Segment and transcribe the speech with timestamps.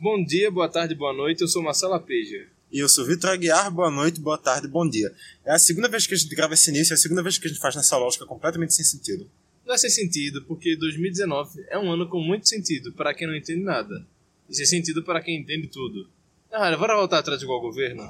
[0.00, 1.42] Bom dia, boa tarde, boa noite.
[1.42, 2.48] Eu sou Marcela Peja.
[2.70, 5.14] E eu sou Vitor Aguiar, boa noite, boa tarde, bom dia.
[5.44, 7.46] É a segunda vez que a gente grava esse início, é a segunda vez que
[7.46, 9.30] a gente faz nessa lógica completamente sem sentido.
[9.64, 13.36] Não é sem sentido, porque 2019 é um ano com muito sentido para quem não
[13.36, 14.04] entende nada.
[14.50, 16.10] E sem sentido para quem entende tudo.
[16.50, 18.02] Ah, bora voltar atrás igual governo?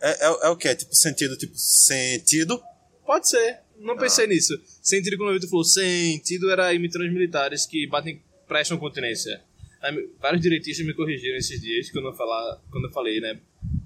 [0.00, 0.74] É, é, é o que?
[0.74, 2.62] Tipo, sentido, tipo, sentido?
[3.04, 3.58] Pode ser.
[3.78, 4.28] Não pensei ah.
[4.28, 4.58] nisso.
[4.80, 9.42] Sentido, quando o Vitor falou sentido, era imitando os militares que batem, prestam continência.
[9.86, 13.38] Aí, vários direitistas me corrigiram esses dias quando eu, falar, quando eu falei, né?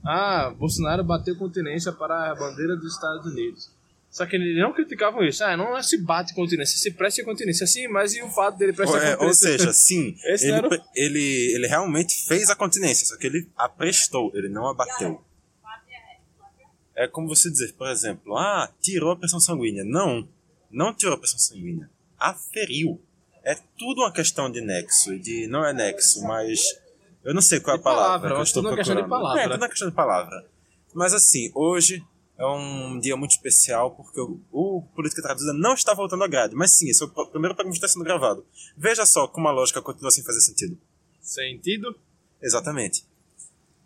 [0.05, 3.71] Ah, Bolsonaro bateu continência para a bandeira dos Estados Unidos.
[4.11, 5.45] Só que eles não criticavam isso.
[5.45, 7.67] Ah, não é se bate continência, se presta continência.
[7.67, 9.51] Sim, mas e o fato dele prestar é, continência?
[9.51, 10.87] Ou seja, sim, ele, era...
[10.97, 15.23] ele, ele realmente fez a continência, só que ele a prestou, ele não a bateu.
[16.97, 19.85] É como você dizer, por exemplo, ah, tirou a pressão sanguínea.
[19.85, 20.29] Não,
[20.71, 21.89] não tirou a pressão sanguínea.
[22.19, 23.01] Aferiu.
[23.43, 26.61] É tudo uma questão de nexo, de não é nexo, mas
[27.25, 28.87] eu não sei qual é a palavra, palavra que eu estou procurando.
[28.87, 29.41] Questão de palavra.
[29.41, 30.47] É, tudo uma questão de palavra.
[30.95, 32.05] Mas assim, hoje
[32.37, 36.55] é um dia muito especial porque o, o Política Traduzida não está voltando à grade.
[36.55, 38.45] Mas sim, esse é o primeiro programa que está sendo gravado.
[38.77, 40.79] Veja só como a lógica continua sem fazer sentido.
[41.21, 41.95] Sentido?
[42.41, 43.05] Exatamente.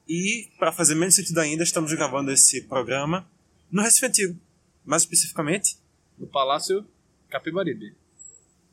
[0.09, 3.27] E, para fazer menos sentido ainda, estamos gravando esse programa
[3.71, 4.39] no Recife Antigo.
[4.85, 5.79] Mais especificamente...
[6.17, 6.87] No Palácio
[7.29, 7.97] Capibaribe.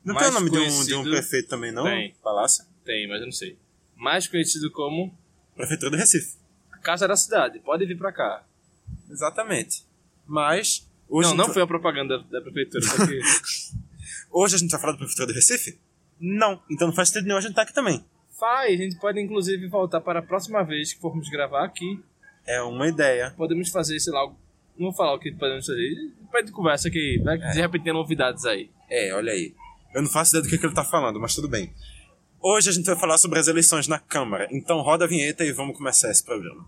[0.03, 0.85] Não Mais tem o nome conhecido...
[0.85, 1.83] de, um, de um prefeito também, não?
[1.83, 2.15] Tem.
[2.23, 2.65] Palácio?
[2.83, 3.57] Tem, mas eu não sei
[4.01, 5.15] mais conhecido como
[5.55, 6.35] Prefeitura do Recife.
[6.71, 7.59] A Casa da Cidade.
[7.59, 8.43] Pode vir para cá.
[9.07, 9.85] Exatamente.
[10.25, 12.83] Mas hoje não, não foi a propaganda da prefeitura.
[12.83, 13.19] Que...
[14.31, 15.79] hoje a gente vai falar da prefeitura do Recife?
[16.19, 16.63] Não.
[16.67, 18.03] Então não faz sentido nenhum a gente estar tá aqui também.
[18.39, 18.73] Faz.
[18.73, 22.03] A gente pode inclusive voltar para a próxima vez que formos gravar aqui.
[22.47, 23.35] É uma ideia.
[23.37, 26.11] Podemos fazer, sei lá, não vou falar o que podemos fazer.
[26.19, 27.51] Depois de conversa que vai é.
[27.51, 28.71] de repente ter novidades aí.
[28.89, 29.53] É, olha aí.
[29.93, 31.73] Eu não faço ideia do que, que ele tá falando, mas tudo bem.
[32.39, 35.51] Hoje a gente vai falar sobre as eleições na Câmara, então roda a vinheta e
[35.51, 36.65] vamos começar esse programa.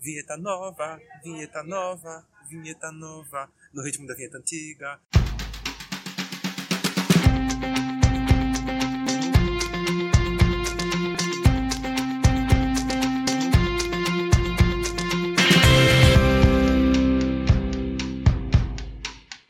[0.00, 4.98] Vinheta nova, vinheta nova, vinheta nova, no ritmo da vinheta antiga.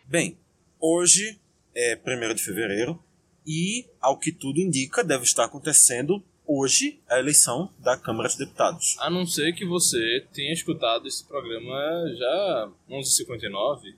[0.08, 0.36] Bem,
[0.80, 1.38] hoje
[1.76, 2.98] é 1 de fevereiro,
[3.46, 8.96] e, ao que tudo indica, deve estar acontecendo hoje a eleição da Câmara de Deputados.
[8.98, 11.74] A não ser que você tenha escutado esse programa
[12.16, 13.94] já 11h59.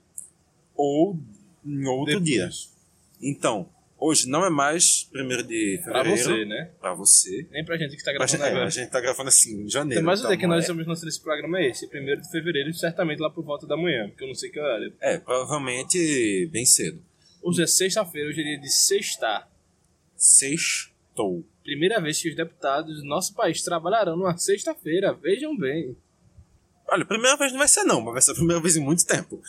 [0.75, 1.19] Ou
[1.65, 2.25] em outro Depois.
[2.25, 2.51] dia.
[3.21, 3.69] Então,
[3.99, 5.85] hoje não é mais 1 de fevereiro.
[5.85, 6.71] Pra você, né?
[6.81, 7.47] Pra você.
[7.51, 8.65] Nem pra gente que está gravando pra agora.
[8.65, 10.01] É, a gente tá gravando assim, em janeiro.
[10.01, 10.61] Então, mas o então, dia que nós é...
[10.61, 11.89] estamos lançando esse programa é esse, 1
[12.21, 14.93] de fevereiro, certamente lá por volta da manhã, porque eu não sei que horário.
[15.01, 17.03] É, provavelmente bem cedo.
[17.49, 19.51] Hoje é sexta-feira, hoje é dia de sextar.
[20.15, 21.43] Sextou.
[21.65, 25.97] Primeira vez que os deputados do nosso país trabalharão numa sexta-feira, vejam bem.
[26.87, 29.07] Olha, primeira vez não vai ser não, mas vai ser a primeira vez em muito
[29.07, 29.41] tempo.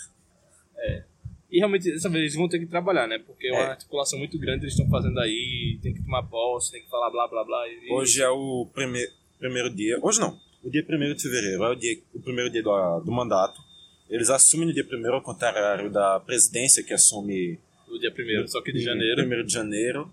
[0.77, 1.03] É.
[1.51, 3.19] E realmente, dessa vez eles vão ter que trabalhar, né?
[3.19, 3.71] Porque é, uma é.
[3.71, 7.27] articulação muito grande eles estão fazendo aí, tem que tomar posse, tem que falar blá
[7.27, 7.67] blá blá.
[7.67, 7.91] E...
[7.91, 9.99] Hoje é o primeir, primeiro dia.
[10.01, 10.39] Hoje não.
[10.63, 13.61] O dia 1 de fevereiro é o, dia, o primeiro dia do, do mandato.
[14.09, 18.61] Eles assumem no dia 1 ao contrário da presidência que assume no dia 1 só
[18.61, 19.23] que de janeiro.
[19.23, 20.11] 1 de janeiro.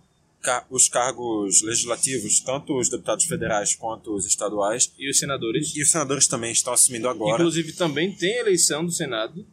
[0.71, 4.93] Os cargos legislativos, tanto os deputados federais quanto os estaduais.
[4.97, 5.75] E os senadores.
[5.75, 7.35] E os senadores também estão assumindo agora.
[7.35, 9.45] Inclusive também tem eleição do Senado,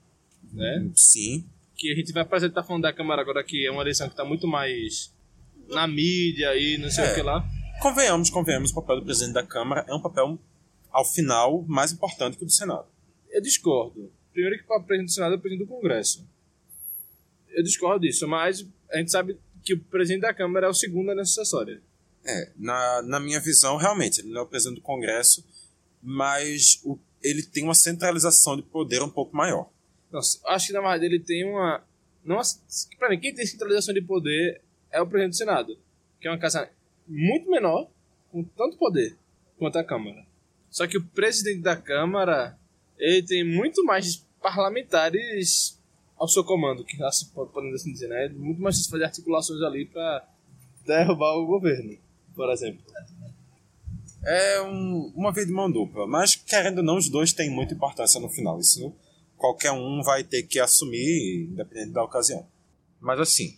[0.51, 0.88] né?
[0.95, 1.45] Sim.
[1.75, 4.13] Que a gente vai fazer, tá falando da Câmara agora, que é uma eleição que
[4.13, 5.11] está muito mais
[5.67, 7.11] na mídia e não sei é.
[7.11, 7.44] o que lá.
[7.81, 10.38] Convenhamos, convenhamos, o papel do presidente da Câmara é um papel,
[10.91, 12.85] ao final, mais importante que o do Senado.
[13.31, 14.11] Eu discordo.
[14.31, 16.23] Primeiro que o presidente do Senado é o presidente do Congresso
[17.53, 21.14] eu discordo disso, mas a gente sabe que o presidente da Câmara é o segundo
[21.16, 21.81] nessa sucessória.
[22.25, 25.46] É, na, na minha visão, realmente, ele não é o presidente do Congresso,
[26.02, 29.69] mas o, ele tem uma centralização de poder um pouco maior.
[30.12, 31.84] Nossa, acho que na verdade ele tem uma.
[32.24, 32.59] Nossa,
[32.97, 35.78] pra mim, quem tem centralização de poder é o presidente do Senado,
[36.20, 36.70] que é uma casa
[37.08, 37.90] muito menor,
[38.31, 39.18] com tanto poder
[39.58, 40.26] quanto a Câmara.
[40.70, 42.58] Só que o presidente da Câmara,
[42.97, 45.79] ele tem muito mais parlamentares
[46.23, 46.97] ao seu comando, que
[47.53, 48.25] podemos assim dizer, né?
[48.25, 50.25] É muito mais difícil fazer articulações ali para
[50.85, 51.97] derrubar o governo,
[52.34, 52.81] por exemplo.
[54.25, 57.73] É um, uma vez de mão dupla, mas querendo ou não, os dois têm muita
[57.73, 58.58] importância no final.
[58.58, 58.96] Isso
[59.35, 62.47] qualquer um vai ter que assumir, independente da ocasião.
[63.02, 63.58] Mas assim,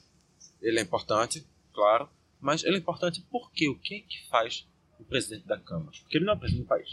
[0.60, 2.10] ele é importante, claro,
[2.42, 4.68] mas ele é importante porque o que é que faz
[5.00, 5.92] o presidente da Câmara?
[6.02, 6.90] Porque ele não é o presidente do país.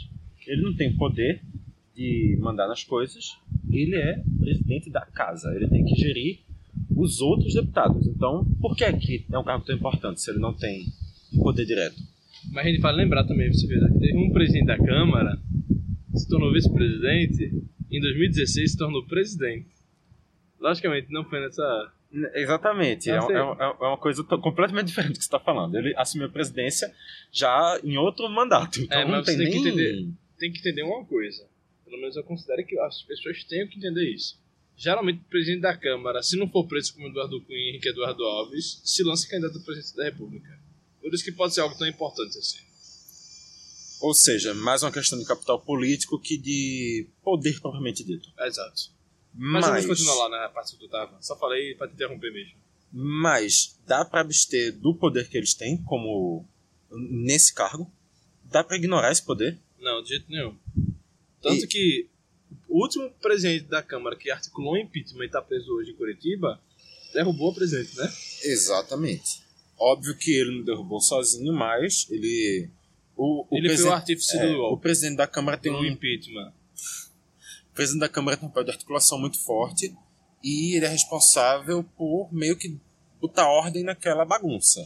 [0.46, 1.42] Ele não tem poder
[1.94, 3.36] de mandar nas coisas,
[3.70, 6.40] ele é presidente da casa, ele tem que gerir
[6.96, 8.06] os outros deputados.
[8.06, 10.86] Então, por que, é que é um cargo tão importante se ele não tem
[11.42, 11.96] poder direto?
[12.50, 15.38] Mas a gente vale lembrar também, você vê, que teve um presidente da Câmara
[16.10, 17.52] que se tornou vice-presidente,
[17.90, 19.68] em 2016 se tornou presidente.
[20.60, 21.92] Logicamente, não foi nessa.
[22.34, 25.74] Exatamente, é, é, é, uma coisa completamente diferente do que você está falando.
[25.76, 26.92] Ele assumiu a presidência
[27.32, 28.80] já em outro mandato.
[28.82, 29.52] Então é, não tem, tem nem...
[29.52, 30.08] que entender,
[30.38, 31.46] tem que entender uma coisa.
[31.92, 34.40] Pelo menos eu considero que as pessoas tenham que entender isso.
[34.74, 38.24] Geralmente, o presidente da Câmara, se não for preso como Eduardo Cunha e Henrique Eduardo
[38.24, 40.58] Alves, se lança candidato a presidente da República.
[41.02, 42.60] Por isso que pode ser algo tão importante assim.
[44.00, 48.32] Ou seja, mais uma questão de capital político que de poder propriamente dito.
[48.40, 48.90] Exato.
[49.34, 51.20] Mas, Mas vamos continuar lá na parte que eu tava.
[51.20, 52.54] Só falei para te interromper mesmo.
[52.90, 56.48] Mas dá para abster do poder que eles têm, como
[56.90, 57.92] nesse cargo?
[58.44, 59.58] Dá para ignorar esse poder?
[59.78, 60.56] Não, de jeito nenhum.
[61.42, 61.66] Tanto e...
[61.66, 62.08] que
[62.68, 66.60] o último presidente da Câmara que articulou o impeachment e está preso hoje em Curitiba
[67.12, 68.10] derrubou o presidente, né?
[68.44, 69.42] Exatamente.
[69.78, 72.70] Óbvio que ele não derrubou sozinho, mas ele.
[73.16, 75.84] O, o ele foi o artífice é, do O presidente da Câmara tem um.
[75.84, 76.52] impeachment.
[77.70, 79.94] O presidente da Câmara tem um papel de articulação muito forte
[80.42, 82.78] e ele é responsável por meio que
[83.20, 84.80] botar ordem naquela bagunça.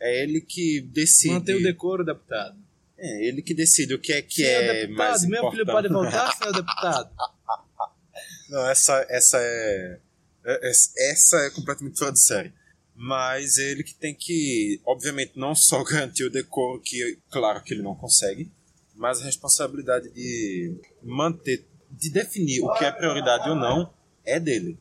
[0.00, 1.34] É ele que decide.
[1.34, 2.58] Manter o decoro, deputado.
[3.02, 5.52] É, ele que decide o que é que senhor é deputado, mais meu importante.
[5.52, 7.10] filho pode voltar, senhor deputado?
[8.48, 9.98] Não, essa, essa é,
[10.44, 10.70] é,
[11.10, 12.52] essa é completamente fora de série.
[12.94, 17.82] Mas ele que tem que, obviamente, não só garantir o decoro, que claro que ele
[17.82, 18.52] não consegue,
[18.94, 23.92] mas a responsabilidade de manter, de definir o que é prioridade ou não,
[24.24, 24.78] é dele.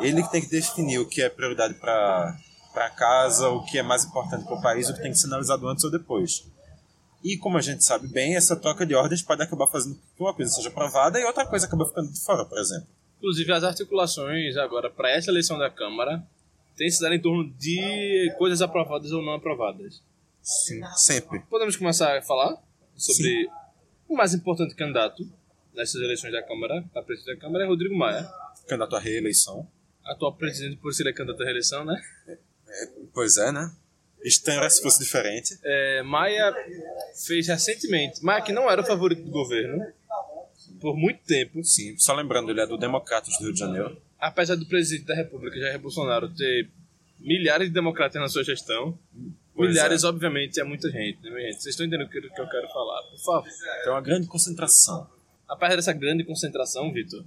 [0.00, 4.04] Ele que tem que definir o que é prioridade para casa, o que é mais
[4.04, 6.49] importante para o país, o que tem que ser analisado antes ou depois.
[7.22, 10.22] E como a gente sabe bem, essa troca de ordens pode acabar fazendo com que
[10.22, 12.88] uma coisa seja aprovada e outra coisa acaba ficando de fora, por exemplo.
[13.18, 16.26] Inclusive, as articulações agora para essa eleição da Câmara
[16.76, 20.02] têm se dado em torno de coisas aprovadas ou não aprovadas.
[20.42, 21.40] Sim, sempre.
[21.40, 22.56] Podemos começar a falar
[22.96, 23.46] sobre Sim.
[24.08, 25.30] o mais importante candidato
[25.74, 28.26] nessas eleições da Câmara, a presidente da Câmara, é Rodrigo Maia.
[28.66, 29.68] Candidato à reeleição.
[30.02, 32.00] Atual presidente por ser candidato à reeleição, né?
[32.26, 33.70] É, pois é, né?
[34.22, 35.58] Estranho se fosse diferente.
[35.62, 36.54] É, Maia
[37.26, 38.22] fez recentemente.
[38.22, 39.84] Maia que não era o favorito do governo
[40.80, 41.62] por muito tempo.
[41.64, 44.00] Sim, só lembrando, ele é do Democratas do Rio de Janeiro.
[44.18, 46.68] Apesar do presidente da República, Jair Bolsonaro, ter
[47.18, 48.98] milhares de democratas na sua gestão,
[49.54, 50.06] pois milhares, é.
[50.06, 51.62] obviamente, é muita gente, né, gente?
[51.62, 53.48] Vocês estão entendendo o que eu quero falar, por favor.
[53.82, 55.08] Tem uma grande concentração.
[55.48, 57.24] Apesar dessa grande concentração, Vitor,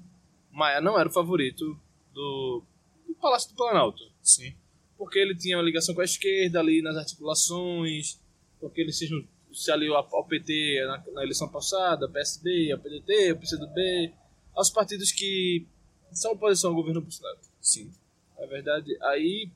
[0.52, 1.78] Maia não era o favorito
[2.14, 2.64] do,
[3.08, 4.04] do Palácio do Planalto.
[4.22, 4.54] Sim
[4.98, 8.20] porque ele tinha uma ligação com a esquerda ali nas articulações,
[8.60, 9.08] porque ele se,
[9.52, 14.14] se aliou ao PT na, na eleição passada, PSB, ao PDT, ao PCdoB,
[14.56, 15.66] aos partidos que
[16.12, 17.40] são oposição ao governo Bolsonaro.
[17.60, 17.92] Sim.
[18.38, 18.96] É verdade.
[19.04, 19.50] Aí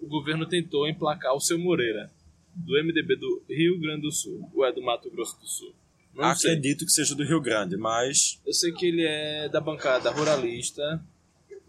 [0.00, 2.10] o governo tentou emplacar o seu Moreira,
[2.54, 5.74] do MDB do Rio Grande do Sul, ou é do Mato Grosso do Sul.
[6.14, 6.86] Não Acredito sei.
[6.86, 8.40] que seja do Rio Grande, mas.
[8.44, 11.00] Eu sei que ele é da bancada ruralista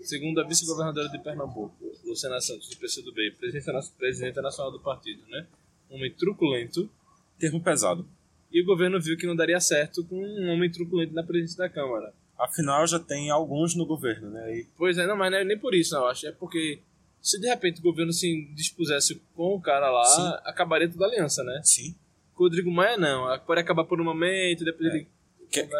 [0.01, 1.75] segundo a vice-governadora de Pernambuco,
[2.05, 5.45] Luciana Santos, do PCdoB, presidente, presidente nacional do partido, né?
[5.89, 6.89] Um homem truculento.
[7.37, 8.05] Termo pesado.
[8.51, 11.69] E o governo viu que não daria certo com um homem truculento na presidência da
[11.69, 12.13] Câmara.
[12.37, 14.57] Afinal, já tem alguns no governo, né?
[14.57, 14.67] E...
[14.77, 16.27] Pois é, não, mas não é nem por isso, não, eu acho.
[16.27, 16.79] É porque
[17.21, 20.49] se de repente o governo se dispusesse com o cara lá, Sim.
[20.49, 21.61] acabaria toda a aliança, né?
[21.63, 21.93] Sim.
[22.33, 23.37] Com o Rodrigo Maia, não.
[23.39, 24.95] Pode acabar por um momento, depois é.
[24.95, 25.07] ele.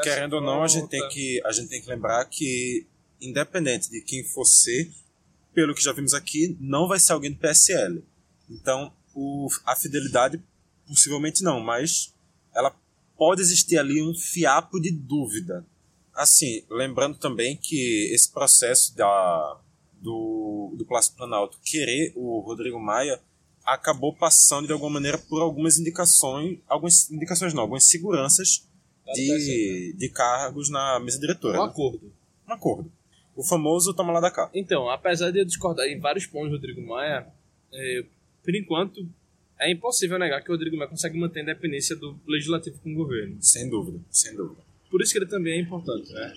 [0.03, 2.88] Querendo ou não, a gente, tem que, a gente tem que lembrar que
[3.22, 4.92] independente de quem for ser,
[5.54, 8.04] pelo que já vimos aqui, não vai ser alguém do PSL.
[8.50, 10.42] Então, o, a fidelidade
[10.88, 12.14] possivelmente não, mas
[12.56, 12.76] ela
[13.18, 15.66] pode existir ali um fiapo de dúvida.
[16.14, 19.60] Assim, lembrando também que esse processo da,
[20.02, 23.22] do, do Palácio Planalto querer o Rodrigo Maia
[23.64, 28.68] acabou passando de alguma maneira por algumas indicações, algumas indicações não, algumas seguranças
[29.14, 31.60] de, de cargos na mesa diretora.
[31.60, 31.70] Um né?
[31.70, 32.14] acordo.
[32.48, 32.92] Um acordo.
[33.39, 34.50] O famoso toma lá da cá.
[34.53, 37.25] Então, apesar de eu discordar em vários pontos do Rodrigo Maia,
[37.72, 38.03] é,
[38.43, 39.08] por enquanto
[39.58, 42.96] é impossível negar que o Rodrigo Maia consegue manter a independência do legislativo com o
[42.96, 43.38] governo.
[43.39, 44.62] Sem dúvida, sem dúvida.
[44.91, 46.34] Por isso que ele também é importante, né?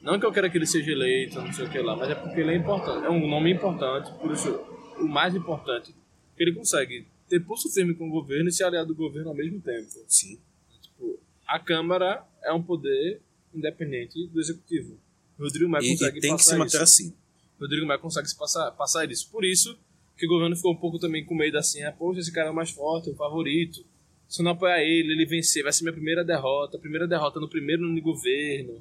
[0.00, 2.14] Não que eu queira que ele seja eleito, não sei o que lá, mas é
[2.14, 3.04] porque ele é importante.
[3.04, 4.58] É um nome importante, por isso
[4.98, 5.94] o mais importante,
[6.34, 9.36] que ele consegue ter pulso firme com o governo e se aliar do governo ao
[9.36, 9.86] mesmo tempo.
[10.08, 10.38] Sim.
[10.80, 13.20] Tipo, a Câmara é um poder
[13.54, 14.96] independente do Executivo.
[15.42, 16.82] Rodrigo Maia consegue e tem que se manter isso.
[16.82, 17.14] assim.
[17.60, 19.28] Rodrigo Maia consegue se passar, passar isso.
[19.30, 19.76] Por isso
[20.16, 22.50] que o governo ficou um pouco também com medo assim, ah, poxa, esse cara é
[22.50, 23.84] o mais forte, é o favorito.
[24.28, 27.48] Se eu não apoiar ele, ele vencer, vai ser minha primeira derrota, primeira derrota no
[27.48, 28.80] primeiro ano de governo.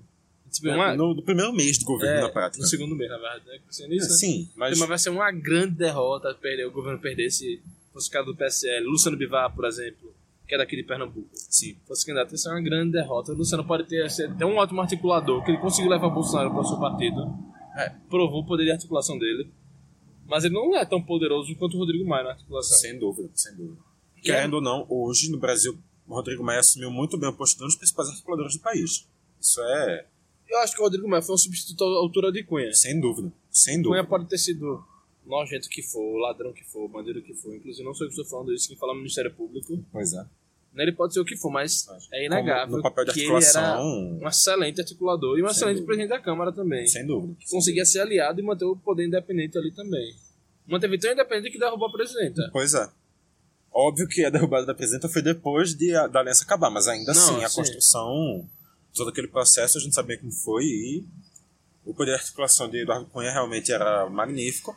[0.51, 0.95] Tipo, é, uma...
[0.95, 2.61] no, no, primeiro mês de governo, é, na prática.
[2.61, 3.43] No segundo mês, na verdade.
[3.47, 3.87] Né?
[3.87, 4.77] Nisso, é, sim, mas...
[4.77, 4.87] mas...
[4.87, 7.61] vai ser uma grande derrota perder, o governo perder se
[7.93, 8.85] fosse o cara do PSL.
[8.85, 10.13] Luciano Bivar, por exemplo,
[10.51, 11.77] que é daqui de Pernambuco, Sim.
[11.87, 13.31] fosse candidato, isso é uma grande derrota.
[13.31, 16.51] O Luciano pode ter ser até um ótimo articulador, que ele conseguiu levar o Bolsonaro
[16.51, 17.21] para o seu partido.
[17.77, 17.87] É.
[18.09, 19.49] Provou o poder de articulação dele.
[20.27, 22.77] Mas ele não é tão poderoso quanto o Rodrigo Maia na articulação.
[22.79, 23.79] Sem dúvida, sem dúvida.
[24.17, 27.33] E é- Querendo ou não, hoje no Brasil, o Rodrigo Maia assumiu muito bem o
[27.33, 29.07] posto de um dos principais articuladores do país.
[29.39, 30.05] Isso é,
[30.49, 32.73] Eu acho que o Rodrigo Maia foi um substituto à altura de Cunha.
[32.73, 34.03] sem dúvida, sem Cunha dúvida.
[34.09, 34.83] pode ter sido
[35.25, 37.55] nojento que for, ladrão que for, bandido que for.
[37.55, 39.81] Inclusive, não sou eu que estou falando isso, quem fala no Ministério Público.
[39.93, 40.25] Pois é.
[40.75, 43.45] Ele pode ser o que for, mas é inegável Como no papel de que ele
[43.45, 45.85] era um excelente articulador e um excelente dúvida.
[45.85, 46.87] presidente da Câmara também.
[46.87, 47.35] sem dúvida.
[47.39, 50.15] Que conseguia ser aliado e manter o poder independente ali também.
[50.65, 52.49] Manteve tão independente que derrubou a presidenta.
[52.53, 52.89] Pois é.
[53.73, 57.13] Óbvio que a derrubada da presidenta foi depois de a, da aliança acabar, mas ainda
[57.13, 57.55] Não, assim, a sim.
[57.57, 58.49] construção,
[58.93, 61.05] todo aquele processo, a gente sabia como foi e
[61.85, 64.75] o poder de articulação de Eduardo Cunha realmente era magnífico.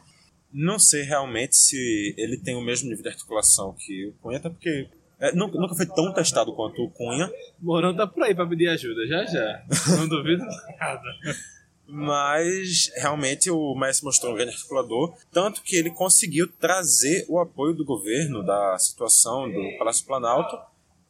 [0.52, 4.48] Não sei realmente se ele tem o mesmo nível de articulação que o Cunha, até
[4.48, 4.88] porque
[5.24, 8.68] é, nunca, nunca foi tão testado quanto o Cunha, Mourão tá por aí pra pedir
[8.68, 9.64] ajuda, já já.
[9.96, 10.44] Não duvido
[10.78, 11.02] nada.
[11.86, 17.74] mas realmente o se mostrou um grande articulador, tanto que ele conseguiu trazer o apoio
[17.74, 20.58] do governo, da situação do Palácio Planalto,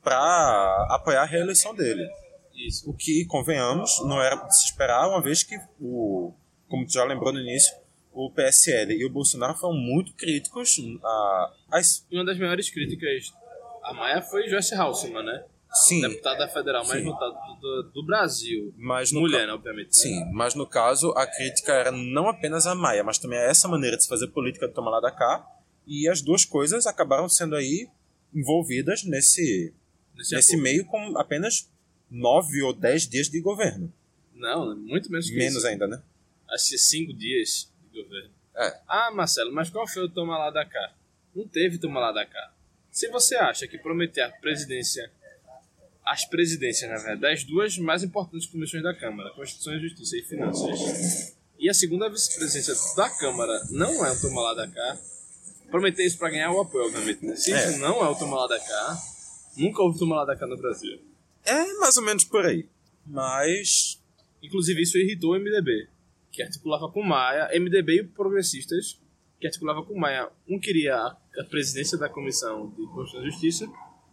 [0.02, 2.06] para apoiar a reeleição dele.
[2.54, 2.88] Isso.
[2.88, 6.32] O que, convenhamos, não era de se esperar, uma vez que, o,
[6.68, 7.74] como tu já lembrou no início,
[8.12, 11.52] o PSL e o Bolsonaro foram muito críticos a,
[12.12, 13.32] uma das maiores críticas
[13.84, 15.44] a Maia foi Joyce Halseman, né?
[15.72, 18.72] sim, Deputada federal mais votada do, do- Brasil.
[18.76, 19.86] mas no Mulher, ca- né, obviamente.
[19.86, 19.92] né?
[19.92, 23.66] Sim, mas no caso a crítica era não apenas a Maia, mas também a essa
[23.66, 25.44] maneira de se fazer política de tomar lá da cá,
[25.86, 27.88] e as duas coisas acabaram sendo aí
[28.32, 29.74] envolvidas nesse,
[30.16, 31.68] Nesse nesse meio com apenas
[32.10, 33.92] nove ou dez dias de governo.
[34.34, 35.66] Não, muito menos que Menos isso.
[35.66, 36.00] ainda, né?
[36.50, 38.30] Acho que cinco dias de governo.
[38.56, 38.80] É.
[38.86, 40.92] Ah, Marcelo, mas qual foi o toma lá da cá?
[41.34, 42.52] Não teve toma lá da cá.
[42.94, 45.10] Se você acha que prometer a presidência,
[46.04, 50.22] as presidências, na verdade, as duas mais importantes comissões da Câmara, Constituição e Justiça e
[50.22, 54.98] Finanças, e a segunda vice-presidência da Câmara não é o toma lá da cá,
[55.70, 57.26] prometer isso para ganhar o apoio, obviamente.
[57.26, 57.34] Né?
[57.34, 57.68] Se É.
[57.68, 58.98] isso não é o toma lá da cá,
[59.56, 61.00] nunca houve toma lá da cá no Brasil.
[61.44, 62.68] É mais ou menos por aí.
[63.04, 63.98] Mas
[64.44, 65.88] Inclusive, isso irritou o MDB,
[66.30, 69.00] que articulava com Maia, MDB e progressistas,
[69.44, 70.30] que articulava com Maia.
[70.48, 73.68] Um queria a a presidência da Comissão de Constituição e Justiça,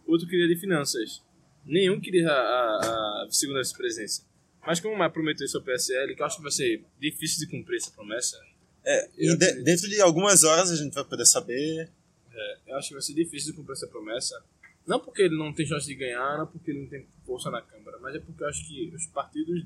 [0.06, 1.22] outro queria de Finanças.
[1.64, 4.24] Nenhum queria a, a segunda vice-presidência.
[4.66, 7.38] Mas como o Maia prometeu isso ao PSL, que eu acho que vai ser difícil
[7.38, 8.38] de cumprir essa promessa,
[8.84, 11.88] é, e de- dentro de algumas horas a gente vai poder saber.
[12.34, 14.42] é, eu acho que vai ser difícil de cumprir essa promessa.
[14.86, 17.62] Não porque ele não tem chance de ganhar, não porque ele não tem força na
[17.62, 19.64] Câmara, mas é porque eu acho que os partidos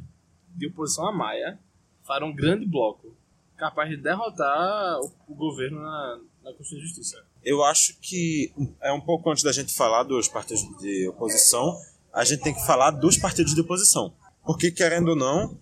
[0.55, 1.59] de oposição a Maia
[2.05, 3.17] farão um grande bloco
[3.57, 7.25] capaz de derrotar o, o governo na, na Constituição e Justiça.
[7.45, 11.77] Eu acho que é um pouco antes da gente falar dos partidos de oposição,
[12.13, 14.13] a gente tem que falar dos partidos de oposição.
[14.45, 15.59] Porque, querendo ou não,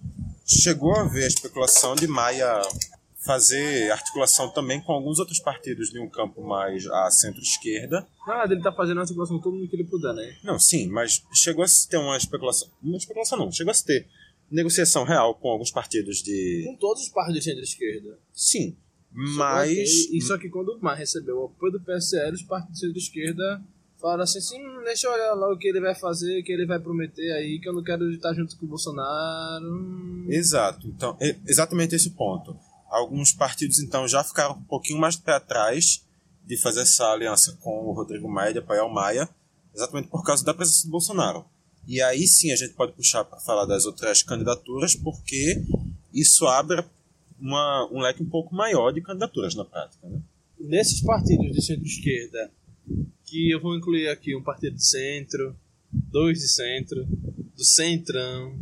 [0.46, 2.60] chegou a haver a especulação de Maia
[3.24, 8.06] fazer articulação também com alguns outros partidos de um campo mais à centro-esquerda.
[8.26, 10.36] Nada, ele tá fazendo articulação com todo mundo que ele puder, né?
[10.44, 12.68] Não, sim, mas chegou a se ter uma especulação.
[12.82, 14.06] Uma especulação não, chegou a se ter
[14.54, 16.62] negociação real com alguns partidos de.
[16.66, 18.18] Com todos os partidos de centro-esquerda.
[18.32, 18.76] Sim,
[19.16, 19.70] Chegou mas.
[19.70, 22.74] a ter- E só que quando o Maia recebeu o apoio do PSL, os partidos
[22.80, 23.62] de centro-esquerda
[24.00, 26.66] falaram assim, "Hum, deixa eu olhar lá o que ele vai fazer, o que ele
[26.66, 30.26] vai prometer aí, que eu não quero estar junto com o Bolsonaro.
[30.28, 32.56] Exato, então, é exatamente esse ponto.
[32.90, 36.04] Alguns partidos, então, já ficaram um pouquinho mais para trás
[36.44, 39.28] de fazer essa aliança com o Rodrigo Maia, de apoiar o Maia,
[39.74, 41.44] exatamente por causa da presença do Bolsonaro.
[41.86, 45.62] E aí sim a gente pode puxar para falar das outras candidaturas, porque
[46.12, 46.84] isso abre
[47.38, 50.08] uma, um leque um pouco maior de candidaturas na prática.
[50.08, 50.20] Né?
[50.58, 52.50] Nesses partidos de centro-esquerda,
[53.24, 55.56] que eu vou incluir aqui um partido de centro,
[55.92, 57.06] dois de centro,
[57.56, 58.58] do centrão.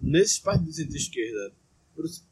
[0.00, 1.52] Nesses partidos de centro-esquerda,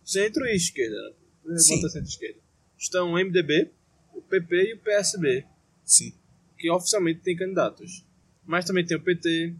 [0.05, 1.59] centro e esquerda, né?
[1.59, 2.39] Centro-esquerda,
[2.79, 3.71] estão o MDB,
[4.15, 5.45] o PP e o PSB,
[5.85, 6.13] Sim.
[6.59, 8.05] que oficialmente tem candidatos.
[8.47, 9.55] Mas também tem o PT,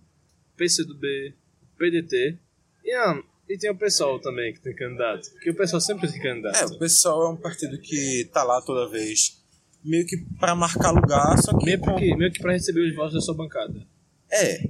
[0.57, 1.35] PCdoB,
[1.79, 2.39] PDT
[2.85, 5.31] e, a, e tem o PSOL também que tem candidato.
[5.33, 6.57] Porque o PSOL sempre tem candidato.
[6.57, 9.43] É, o pessoal é um partido que tá lá toda vez,
[9.85, 11.65] meio que para marcar lugar, só que.
[11.65, 13.87] meio, com- que, meio que pra receber os votos da sua bancada.
[14.31, 14.61] É,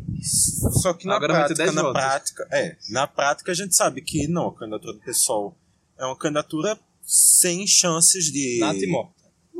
[0.82, 2.02] só que na Agora prática, 10 na votos.
[2.02, 5.56] prática, é, na prática a gente sabe que não, a candidatura do PSOL
[5.98, 8.86] é uma candidatura sem chances de e.
[8.86, 9.10] Uma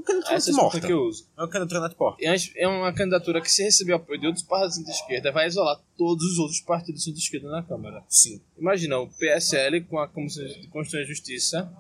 [0.07, 0.81] candidatura Essa é morta.
[0.81, 1.27] que eu uso.
[1.37, 2.23] É uma candidatura nata e morta.
[2.23, 5.81] E é- uma candidatura que, se receber apoio de outros partidos de esquerda, vai isolar
[5.97, 8.03] todos os outros partidos de esquerda na Câmara.
[8.09, 8.41] Sim.
[8.59, 11.73] Imagina o PSL com a Comissão de Constituição e Justiça,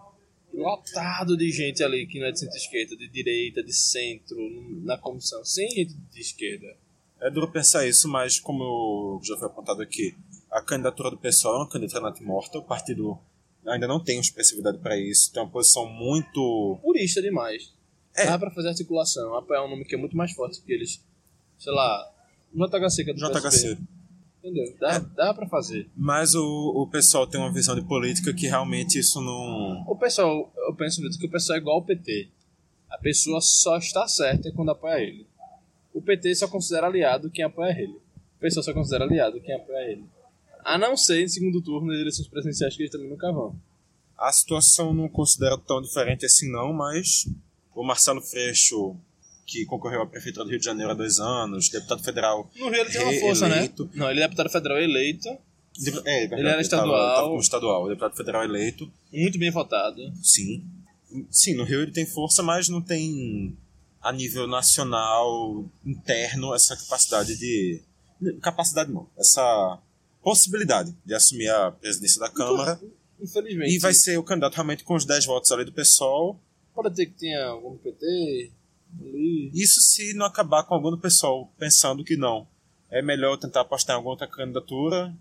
[0.52, 4.36] lotado de gente ali que não é de centro-esquerda, de direita, de centro,
[4.82, 6.76] na comissão, sem gente de esquerda.
[7.20, 10.14] É duro pensar isso, mas como já foi apontado aqui,
[10.50, 13.18] a candidatura do pessoal é uma candidatura morta, o partido
[13.66, 16.78] ainda não tem expressividade para isso, tem uma posição muito.
[16.82, 17.74] Purista demais.
[18.16, 18.26] É.
[18.26, 21.04] Dá pra fazer articulação, apoiar um nome que é muito mais forte que eles.
[21.58, 22.10] Sei lá,
[22.54, 23.42] JHC, que é do JHC.
[23.42, 23.78] PSB.
[24.42, 24.76] Entendeu?
[24.78, 25.00] Dá, é.
[25.00, 25.90] dá pra fazer.
[25.96, 29.84] Mas o, o pessoal tem uma visão de política que realmente isso não.
[29.88, 32.28] O pessoal, eu penso muito que o pessoal é igual ao PT.
[32.88, 35.26] A pessoa só está certa quando apoia ele.
[35.92, 37.94] O PT só considera aliado quem apoia ele.
[38.36, 40.04] O pessoal só considera aliado quem apoia ele.
[40.64, 43.58] A não ser em segundo turno das eleições presidenciais que eles também nunca vão.
[44.16, 47.26] A situação não considero tão diferente assim não, mas
[47.76, 48.96] o Marcelo Freixo,
[49.46, 52.50] que concorreu à prefeitura do Rio de Janeiro há dois anos, deputado federal.
[52.56, 53.70] No Rio ele tem uma força, né?
[53.94, 55.28] Não, ele é deputado federal eleito.
[55.28, 56.96] É, é verdade, ele era estadual.
[56.96, 58.90] Ele tava como estadual, deputado federal eleito.
[59.12, 60.00] Muito bem votado.
[60.22, 60.64] Sim.
[61.30, 63.56] Sim, no Rio ele tem força, mas não tem
[64.00, 67.82] a nível nacional interno essa capacidade de
[68.40, 69.78] capacidade não, essa
[70.22, 72.80] possibilidade de assumir a presidência da Câmara.
[73.20, 73.74] Infelizmente.
[73.74, 76.40] E vai ser o candidato realmente com os 10 votos ali do pessoal.
[76.76, 78.50] Pode ter que tenha algum PT
[79.00, 79.50] ali.
[79.54, 82.46] Isso se não acabar com algum do pessoal pensando que não.
[82.90, 85.12] É melhor tentar apostar em alguma outra candidatura.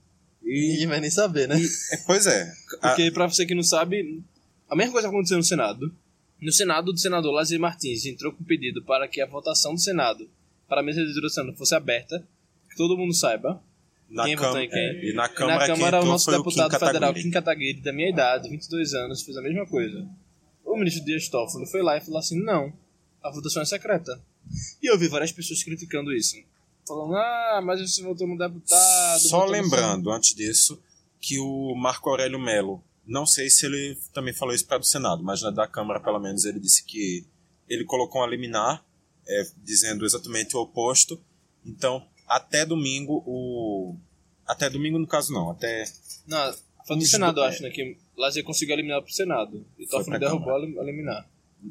[0.43, 1.57] E ninguém vai nem saber, né?
[1.57, 2.53] E, é, pois é.
[2.81, 3.11] Porque, a...
[3.11, 4.21] pra você que não sabe,
[4.69, 5.95] a mesma coisa aconteceu no Senado.
[6.41, 10.29] No Senado, o senador Lazier Martins entrou com pedido para que a votação do Senado
[10.67, 12.21] para a mesa de direção fosse aberta,
[12.69, 13.63] que todo mundo saiba
[14.09, 14.79] na quem votou em quem?
[14.79, 18.09] É, e na Câmara, na Câmara o nosso deputado Kim federal Kim Kataguiri, da minha
[18.09, 20.05] idade, 22 anos, fez a mesma coisa.
[20.75, 22.73] O ministro Dias Toffoli foi lá e falou assim: não,
[23.23, 24.21] a votação é secreta.
[24.83, 26.35] E eu vi várias pessoas criticando isso.
[26.85, 29.21] Falando, ah, mas você votou no deputado.
[29.21, 30.77] Só lembrando, antes disso,
[31.21, 35.23] que o Marco Aurélio Melo, não sei se ele também falou isso para o Senado,
[35.23, 37.25] mas na da Câmara, pelo menos, ele disse que
[37.69, 38.85] ele colocou um liminar,
[39.25, 41.17] é, dizendo exatamente o oposto.
[41.65, 43.95] Então, até domingo o.
[44.45, 45.51] Até domingo, no caso, não.
[45.51, 45.85] Até.
[46.27, 46.53] Não,
[46.85, 47.69] foi do Senado, eu acho, né?
[47.71, 49.65] Que Lazer conseguiu eliminar pro Senado.
[49.77, 51.27] E Toffoli derrubou a eliminar.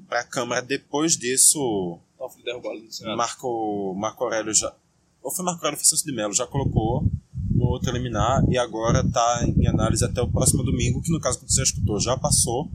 [0.08, 2.00] Pra Câmara, depois disso.
[2.18, 3.16] Toffoli derrubou a Senado.
[3.16, 4.74] Marco, Marco Aurélio já.
[5.22, 7.08] Ou foi Marco Aurélio Francisco de Mello, já colocou
[7.50, 11.38] no outro eliminar e agora tá em análise até o próximo domingo, que no caso
[11.38, 12.68] que você escutou já passou.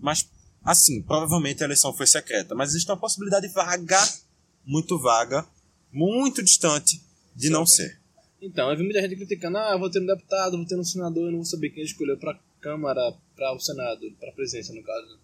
[0.00, 0.28] Mas,
[0.64, 2.54] assim, provavelmente a eleição foi secreta.
[2.54, 4.02] Mas existe uma possibilidade vaga,
[4.64, 5.46] muito vaga,
[5.92, 7.00] muito distante,
[7.34, 8.00] de não ser.
[8.40, 11.24] Então, eu vi muita gente criticando, ah, vou ter um deputado, vou ter um senador,
[11.24, 14.82] eu não vou saber quem escolheu pra Câmara, para o Senado, para a presidência, no
[14.82, 15.18] caso.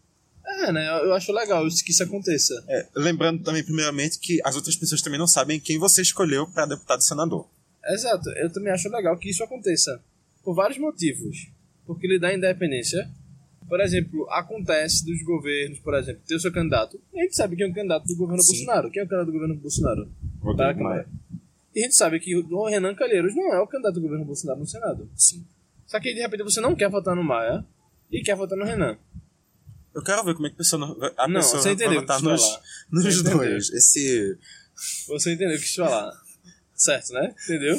[0.44, 0.88] É, né?
[1.04, 2.64] Eu acho legal que isso aconteça.
[2.68, 6.66] É, lembrando também, primeiramente, que as outras pessoas também não sabem quem você escolheu para
[6.66, 7.48] deputado e senador.
[7.84, 8.28] Exato.
[8.30, 10.00] Eu também acho legal que isso aconteça.
[10.42, 11.48] Por vários motivos.
[11.86, 13.08] Porque lhe dá independência.
[13.68, 17.00] Por exemplo, acontece dos governos, por exemplo, ter o seu candidato.
[17.14, 18.52] A gente sabe quem é o candidato do governo Sim.
[18.52, 18.90] Bolsonaro.
[18.90, 20.08] Quem é o candidato do governo Bolsonaro?
[20.40, 21.06] Rodrigo Maia.
[21.74, 24.60] E a gente sabe que o Renan Calheiros não é o candidato do governo Bolsonaro
[24.60, 25.10] no Senado.
[25.14, 25.44] Sim.
[25.86, 27.64] Só que de repente você não quer votar no Maia
[28.10, 28.98] e quer votar no Renan.
[29.94, 32.42] Eu quero ver como é que a pessoa, a não, pessoa você vai votar nos,
[32.90, 33.70] nos dois.
[33.70, 34.38] Esse...
[35.08, 36.12] Você entendeu o que eu quis falar.
[36.74, 37.34] Certo, né?
[37.44, 37.78] Entendeu?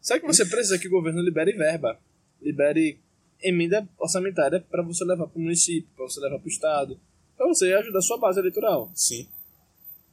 [0.00, 1.98] Só que você precisa que o governo libere verba.
[2.40, 3.00] Libere
[3.42, 6.98] emenda orçamentária para você levar para o município, para você levar para o estado,
[7.36, 8.90] para você ajudar a sua base eleitoral.
[8.94, 9.28] Sim.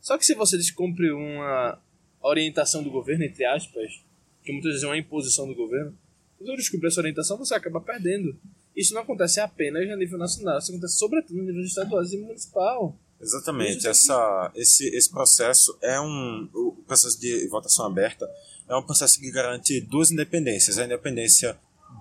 [0.02, 1.80] Só que se você descumpre uma
[2.22, 4.02] orientação do governo, entre aspas,
[4.44, 5.96] que muitas vezes é uma imposição do governo,
[6.38, 8.36] se você descumprir essa orientação, você acaba perdendo.
[8.76, 12.96] Isso não acontece apenas a nível nacional, isso acontece sobretudo no nível estadual e municipal.
[13.20, 13.88] Exatamente.
[13.88, 16.50] Essa, esse, esse processo é um.
[16.54, 18.28] O processo de votação aberta
[18.68, 21.58] é um processo que garante duas independências: a independência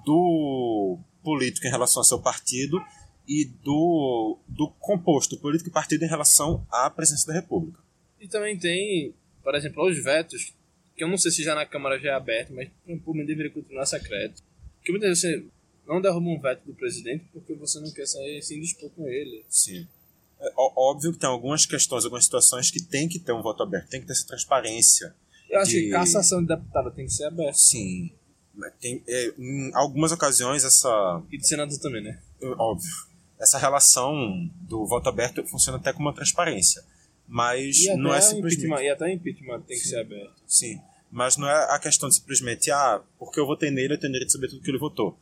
[0.06, 2.82] do político em relação ao seu partido
[3.28, 7.78] e do, do composto político e partido em relação à presidência da República.
[8.18, 10.52] E também tem, por exemplo, os vetos,
[10.96, 12.68] que eu não sei se já na Câmara já é aberto, mas
[13.04, 14.42] por mim deveria continuar secreto.
[14.76, 15.44] Porque muitas vezes você
[15.86, 19.44] não derruba um veto do presidente porque você não quer sair sem dispor com ele.
[19.48, 19.86] Sim.
[20.40, 23.88] É óbvio que tem algumas questões, algumas situações que tem que ter um voto aberto,
[23.88, 25.14] tem que ter essa transparência.
[25.50, 25.82] Eu acho de...
[25.82, 27.54] que cassação de deputado tem que ser aberta.
[27.54, 28.10] Sim.
[28.80, 31.22] Tem, é, em algumas ocasiões essa.
[31.30, 32.20] E de senador também, né?
[32.42, 32.90] Óbvio.
[33.38, 36.82] Essa relação do voto aberto funciona até com uma transparência.
[37.32, 38.82] Mas não é simplesmente.
[38.82, 39.82] E até impeachment tem Sim.
[39.82, 40.34] que ser aberto.
[40.48, 40.80] Sim.
[41.08, 44.28] Mas não é a questão de simplesmente, ah, porque eu votei nele, eu tenho direito
[44.28, 45.16] de saber tudo que ele votou.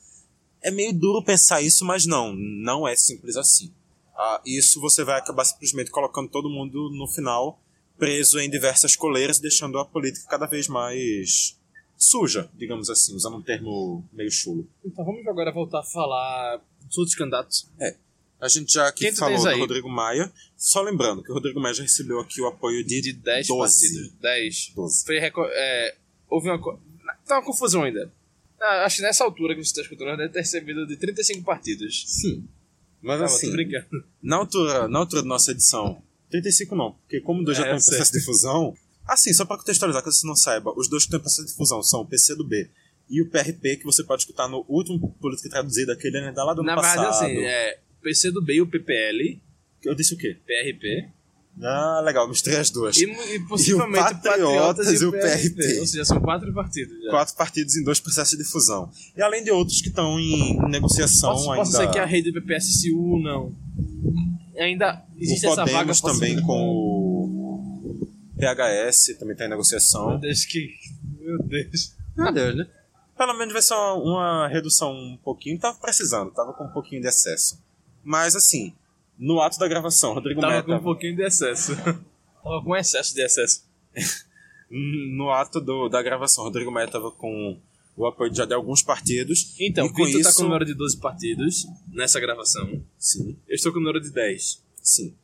[0.62, 3.73] É meio duro pensar isso, mas não, não é simples assim.
[4.16, 7.61] Ah, isso você vai acabar simplesmente colocando todo mundo no final
[7.99, 11.59] preso em diversas coleiras, deixando a política cada vez mais
[11.97, 14.66] suja, digamos assim, usando um termo meio chulo.
[14.85, 17.68] Então vamos agora voltar a falar dos outros candidatos.
[17.79, 17.97] É.
[18.40, 19.59] A gente já aqui Quem falou do?
[19.59, 20.33] Rodrigo Maia.
[20.57, 23.59] Só lembrando que o Rodrigo Maia já recebeu aqui o apoio de, De 10 12.
[23.81, 24.12] partidos.
[24.20, 24.72] 10.
[24.77, 25.05] 12.
[25.05, 25.96] Foi é,
[26.29, 26.59] houve uma.
[27.27, 28.12] Tá uma confusão ainda.
[28.61, 32.05] Ah, acho que nessa altura que você está escutando, deve ter recebido de 35 partidos.
[32.07, 32.44] Sim.
[33.01, 33.53] Mas Calma, assim,
[34.20, 37.79] na altura, na altura da nossa edição, 35 não, porque como dois já É, estão
[37.79, 38.74] em processo de fusão.
[39.07, 41.55] Assim, só para contextualizar, que você não saiba, os dois que estão em processo de
[41.55, 42.68] fusão são o PCdoB
[43.09, 46.61] e o PRP, que você pode escutar no último Política Traduzida, aquele ainda lá do
[46.61, 47.03] ano Na passado.
[47.03, 49.40] verdade, assim, é PCdoB e o PPL,
[49.84, 50.37] Eu disse o quê?
[50.46, 51.08] PRP,
[51.62, 52.96] Ah, legal, misturei as duas.
[52.96, 55.78] e, e possivelmente E o Patriotas e o PRP.
[55.80, 57.11] Ou seja, são quatro partidos já.
[57.11, 58.90] Quatro partidos em dois processos de fusão.
[59.16, 61.56] E além de outros que estão em negociação Posso, ainda.
[61.64, 63.54] posso dizer que a rede do PPS se unam.
[64.56, 65.92] Ainda existe o essa vaga.
[65.94, 70.18] Também com o PHS, também está em Meu negociação.
[70.18, 70.68] Deus, que.
[71.20, 71.94] Meu Deus.
[72.16, 72.66] Meu Deus, né?
[73.16, 75.58] Pelo menos vai ser uma, uma redução um pouquinho.
[75.58, 77.61] Tava precisando, tava com um pouquinho de excesso.
[78.09, 78.73] Mas assim,
[79.18, 81.77] no ato da gravação, Rodrigo Tava Maia com um tava- pouquinho de excesso.
[82.42, 83.68] Tava com excesso de excesso.
[84.71, 87.61] no ato do- da gravação, Rodrigo Maia estava com
[87.94, 89.55] o apoio já de alguns partidos.
[89.61, 90.38] Então, com Vitor tá isso...
[90.38, 92.83] com o número de 12 partidos nessa gravação.
[92.99, 94.62] Sim, Eu estou com o número de 10.
[94.83, 95.14] sim.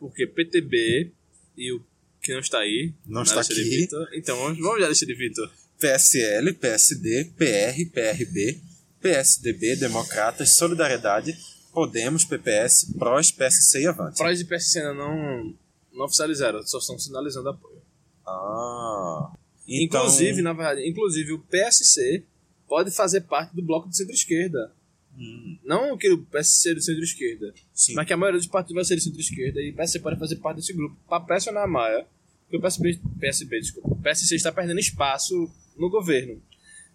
[0.00, 1.12] Porque PTB
[1.56, 1.80] e o
[2.20, 2.92] que não está aí.
[3.06, 3.76] Não está lista de aqui.
[3.76, 4.08] Vitor.
[4.14, 5.50] Então, vamos, vamos já lista de Vitor.
[5.80, 8.60] PSL, PSD, PR, PRB,
[9.00, 11.36] PSDB, Democratas, Solidariedade,
[11.74, 14.18] Podemos, PPS, PROS, PSC e Avante.
[14.18, 15.54] Prós e PSC ainda não,
[15.92, 17.82] não oficializaram, só estão sinalizando apoio.
[18.26, 19.32] Ah.
[19.66, 22.24] Então, Inclusive, na verdade, inclusive o PSC
[22.68, 24.72] pode fazer parte do bloco de centro-esquerda.
[25.16, 27.94] Hum, Não que o PSC é do centro-esquerda, sim.
[27.94, 30.36] mas que a maioria dos partidos vai ser de centro-esquerda e o PSC pode fazer
[30.36, 32.06] parte desse grupo para pressionar a Maia,
[32.42, 36.40] porque o PSB, PSB, desculpa, o PSC está perdendo espaço no governo.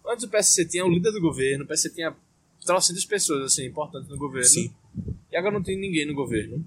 [0.06, 2.14] Antes o PSC tinha o líder do governo, o PSC tinha
[2.70, 4.72] trocentas pessoas assim, importantes no governo, Sim.
[5.30, 6.64] e agora não tem ninguém no governo.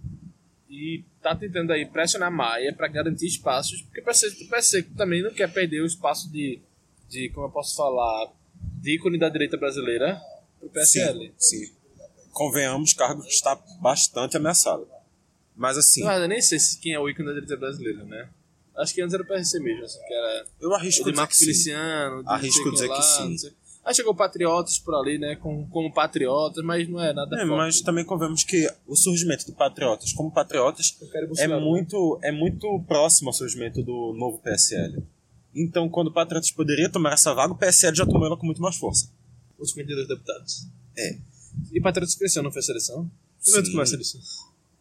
[0.70, 4.84] E tá tentando aí pressionar a Maia para garantir espaços, porque o PSC, o PSC
[4.98, 6.60] também não quer perder o espaço de,
[7.08, 8.34] de, como eu posso falar,
[8.82, 10.20] de ícone da direita brasileira
[10.60, 11.32] pro PSL.
[11.38, 11.74] Sim, sim.
[12.32, 14.88] Convenhamos, cargo está bastante ameaçado.
[15.56, 18.28] Mas assim, Mas eu nem sei se quem é o ícone da direita brasileira, né?
[18.76, 21.40] Acho que antes era o PSC mesmo, assim, que era eu arrisco dizer Marco que.
[21.40, 23.54] Feliciano, Arrisco dizer que lá, sim.
[23.86, 27.50] Aí chegou Patriotas por ali, né, como, como Patriotas, mas não é nada É, forte.
[27.58, 31.62] mas também convenhamos que o surgimento do Patriotas como Patriotas é Bolsonaro.
[31.62, 35.04] muito, é muito próximo ao surgimento do novo PSL.
[35.54, 38.62] Então, quando o Patriotas poderia tomar essa vaga, o PSL já tomou ela com muito
[38.62, 39.10] mais força.
[39.60, 40.66] Os 52 deputados.
[40.98, 41.18] É.
[41.72, 43.12] E Patriotas cresceu, não foi a seleção?
[43.40, 43.72] Sim.
[43.72, 44.22] começa a eleição.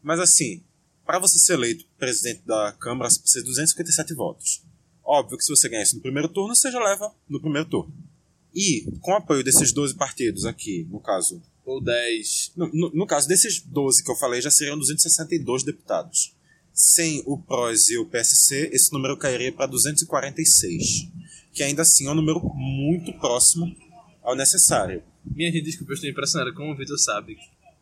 [0.00, 0.62] Mas assim,
[1.04, 4.62] para você ser eleito presidente da Câmara, você precisa de 257 votos.
[5.04, 7.92] Óbvio que se você ganhar isso no primeiro turno, você já leva no primeiro turno.
[8.54, 11.40] E, com o apoio desses 12 partidos aqui, no caso.
[11.64, 12.52] Ou 10.
[12.56, 16.34] No, no- no caso desses 12 que eu falei, já seriam 262 deputados.
[16.74, 21.08] Sem o PROS e o PSC, esse número cairia para 246.
[21.52, 23.74] Que ainda assim é um número muito próximo
[24.22, 25.02] ao necessário.
[25.24, 27.36] Minha gente, desculpa, eu estou impressionado como o Vitor sabe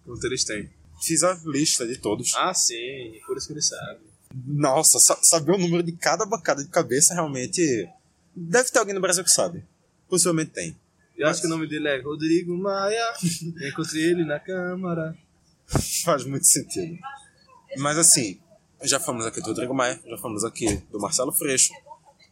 [0.04, 0.68] quanto eles têm.
[1.02, 2.34] Fiz a lista de todos.
[2.36, 4.00] Ah, sim, por isso que ele sabe.
[4.46, 7.88] Nossa, sa- saber o número de cada bancada de cabeça realmente.
[8.36, 9.64] Deve ter alguém no Brasil que sabe.
[10.10, 10.76] Possivelmente tem.
[11.16, 13.14] Eu acho que o nome dele é Rodrigo Maia.
[13.68, 15.16] Encontrei ele na Câmara.
[16.04, 16.98] Faz muito sentido.
[17.78, 18.38] Mas assim,
[18.82, 21.72] já falamos aqui do Rodrigo Maia, já falamos aqui do Marcelo Freixo.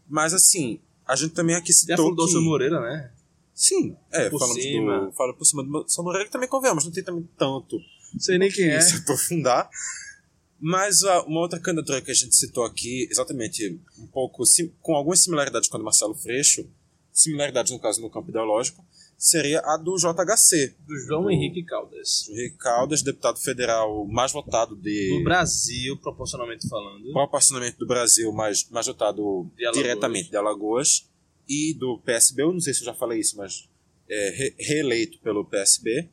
[0.08, 1.96] Mas assim, a gente também aqui Já citou.
[1.96, 2.22] falou do.
[2.22, 3.10] Alceu Moreira, né?
[3.54, 5.06] Sim, é, Por falamos cima.
[5.06, 5.12] do.
[5.12, 7.78] Fala por cima do São Moreira que também convenhamos, não tem também tanto
[8.18, 8.80] sei nem quem é.
[8.80, 9.68] se aprofundar.
[10.60, 14.94] Mas ah, uma outra candidatura que a gente citou aqui, exatamente um pouco sim- com
[14.94, 16.66] algumas similaridades com a do Marcelo Freixo,
[17.22, 18.84] similaridades no caso no campo ideológico,
[19.16, 20.76] seria a do JHC.
[20.86, 22.28] Do João Do- Henrique Caldas.
[22.28, 27.12] Henrique Caldas, deputado federal mais votado de Do Brasil, proporcionalmente falando.
[27.12, 31.08] proporcionamento do Brasil, mais, mais votado De diretamente de Alagoas,
[31.48, 33.68] e do PSB, eu não sei se eu já falei isso, mas
[34.08, 36.08] é, re- reeleito pelo PSB,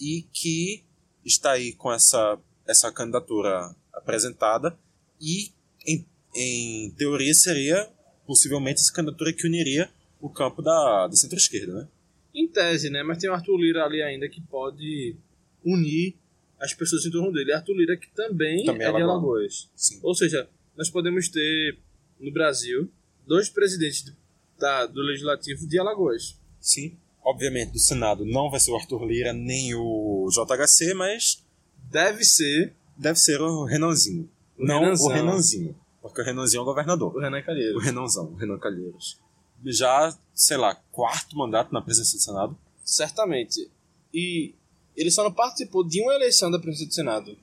[0.00, 0.82] e que
[1.24, 4.76] está aí com essa, essa candidatura apresentada,
[5.20, 5.50] e
[5.86, 7.88] em, em teoria seria
[8.26, 11.88] possivelmente essa candidatura que uniria o campo da, da centro-esquerda, né?
[12.34, 13.02] Em tese, né?
[13.02, 15.16] Mas tem o Arthur Lira ali ainda que pode
[15.64, 16.14] unir
[16.60, 17.52] as pessoas em torno dele.
[17.52, 19.02] Arthur Lira que também, Também é é de.
[19.02, 19.68] Alagoas.
[19.74, 19.98] Sim.
[20.02, 21.78] Ou seja, nós podemos ter
[22.20, 22.88] no Brasil
[23.26, 24.14] dois presidentes de-
[24.58, 26.36] da, do Legislativo de Alagoas.
[26.60, 26.96] Sim.
[27.24, 31.44] Obviamente, do Senado não vai ser o Arthur Lira nem o JHC, mas
[31.90, 34.28] Deve ser deve ser o Renanzinho.
[34.58, 35.06] O não Renanzão.
[35.06, 35.76] o Renanzinho.
[36.02, 37.14] Porque o Renanzinho é o governador.
[37.16, 37.84] o Renan O Calheiros.
[37.84, 39.18] Renanzão, o Renan Calheiros.
[39.66, 42.58] Já, sei lá, quarto mandato na presidência do Senado.
[42.84, 43.68] Certamente.
[44.12, 44.54] E
[44.96, 47.38] Ele só não participou de uma eleição da presidência do Senado.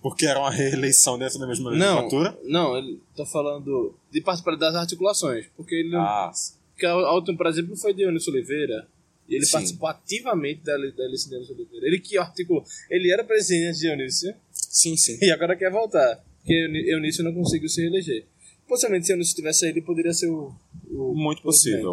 [0.00, 2.38] Porque era uma reeleição dentro da mesma legislatura?
[2.42, 5.46] Não, não, ele tá falando de participar das articulações.
[5.56, 6.00] Porque ele não.
[6.00, 6.32] Ah,
[6.72, 8.88] Porque a última, por exemplo, foi de Eunice Oliveira.
[9.28, 9.52] E ele Sim.
[9.52, 11.86] participou ativamente da, da eleição de Eunice Oliveira.
[11.86, 12.64] Ele que articulou.
[12.90, 15.18] Ele era presidente de Eunice sim, sim.
[15.20, 16.22] e agora quer voltar.
[16.40, 18.26] Porque Eunice não conseguiu se reeleger.
[18.66, 20.54] Possivelmente, se Eunice tivesse aí, ele poderia ser o.
[20.90, 21.92] o Muito possível.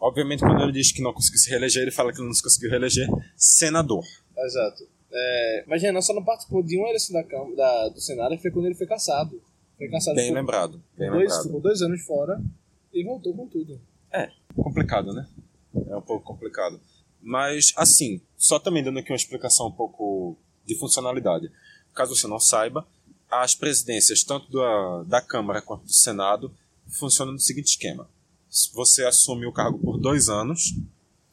[0.00, 2.70] Obviamente, quando ele diz que não conseguiu se reeleger, ele fala que não se conseguiu
[2.70, 4.04] reeleger senador.
[4.36, 4.86] Exato.
[5.12, 8.42] É, mas Renan só não participou de uma eleição da Câmara, da, do Senado, que
[8.42, 9.42] foi quando ele foi caçado.
[9.76, 10.82] Foi caçado Bem lembrado.
[10.96, 11.42] Bem dois, lembrado.
[11.42, 12.40] ficou dois anos fora
[12.92, 13.80] e voltou com tudo.
[14.10, 15.28] É, complicado, né?
[15.88, 16.80] É um pouco complicado.
[17.20, 21.50] Mas, assim, só também dando aqui uma explicação um pouco de funcionalidade.
[21.94, 22.86] Caso você não saiba,
[23.32, 26.54] as presidências, tanto da, da Câmara quanto do Senado,
[26.86, 28.06] funcionam no seguinte esquema.
[28.74, 30.74] Você assume o cargo por dois anos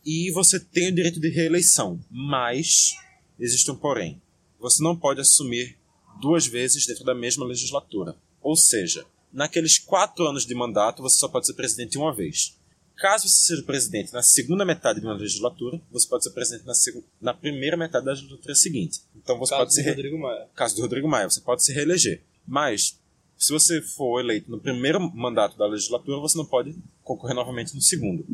[0.05, 2.95] e você tem o direito de reeleição, mas
[3.37, 4.21] existe um porém.
[4.61, 5.77] Você não pode assumir
[6.21, 8.15] duas vezes dentro da mesma legislatura.
[8.41, 12.57] Ou seja, naqueles quatro anos de mandato, você só pode ser presidente uma vez.
[12.99, 16.73] Caso você seja presidente na segunda metade de uma legislatura, você pode ser presidente na,
[17.21, 18.99] na primeira metade da legislatura seguinte.
[19.15, 20.47] Então você Caso pode se do re- Rodrigo Maia.
[20.53, 22.21] caso do Rodrigo Maia, você pode se reeleger.
[22.45, 22.99] Mas,
[23.37, 27.81] se você for eleito no primeiro mandato da legislatura, você não pode concorrer novamente no
[27.81, 28.25] segundo.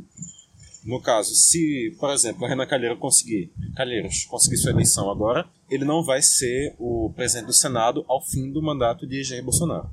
[0.83, 5.83] No caso, se, por exemplo, a Renan Calheiro conseguir, Calheiros conseguir sua eleição agora, ele
[5.83, 9.89] não vai ser o presidente do Senado ao fim do mandato de Jair Bolsonaro.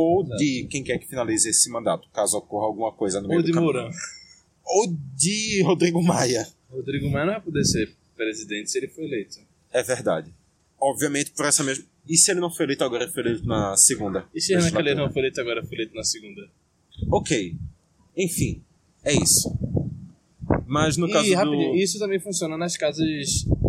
[0.00, 3.44] Ou de quem quer que finalize esse mandato, caso ocorra alguma coisa no meio Ou
[3.44, 3.72] de do caminho.
[3.72, 3.90] Mourão.
[4.64, 6.46] Ou de Rodrigo Maia.
[6.70, 9.38] Rodrigo Maia não vai poder ser presidente se ele for eleito.
[9.72, 10.32] É verdade.
[10.80, 11.84] Obviamente, por essa mesma.
[12.08, 14.24] E se ele não foi eleito agora, ele foi eleito na segunda?
[14.34, 14.52] E se?
[14.70, 16.48] Calheiro não foi eleito agora, foi eleito na segunda?
[17.10, 17.56] Ok.
[18.16, 18.62] Enfim,
[19.04, 19.52] é isso.
[20.66, 21.76] Mas no e caso rapidinho, do.
[21.76, 23.06] isso também funciona nas casas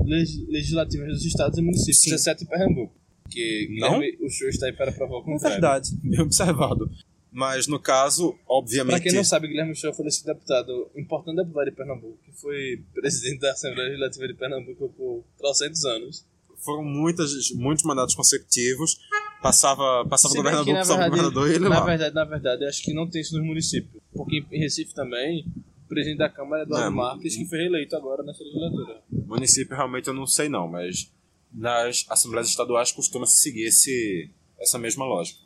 [0.06, 2.14] leg- legislativas dos estados e municípios, Sim.
[2.14, 2.94] exceto em Pernambuco.
[3.30, 4.00] Que Não?
[4.00, 5.54] O show está aí para provar o É contrário.
[5.62, 6.90] verdade, bem observado.
[7.32, 8.96] Mas no caso, obviamente.
[8.96, 12.82] Pra quem não sabe, Guilherme Show foi esse deputado, importante deputado de Pernambuco, que foi
[12.94, 16.26] presidente da Assembleia Legislativa de Pernambuco por 300 anos.
[16.58, 18.98] Foram muitas, muitos mandatos consecutivos.
[19.44, 21.86] Passava, passava Se o bem governador, passava o verdade, governador e ele na lá.
[21.86, 24.02] verdade, na verdade, acho que não tem isso nos municípios.
[24.12, 25.46] Porque em Recife também,
[25.86, 29.02] o presidente da Câmara é Eduardo Não, Marques, que foi reeleito agora nessa legislatura.
[29.12, 31.10] Município realmente eu não sei não, mas
[31.52, 35.40] nas assembleias estaduais costuma se seguir esse, essa mesma lógica.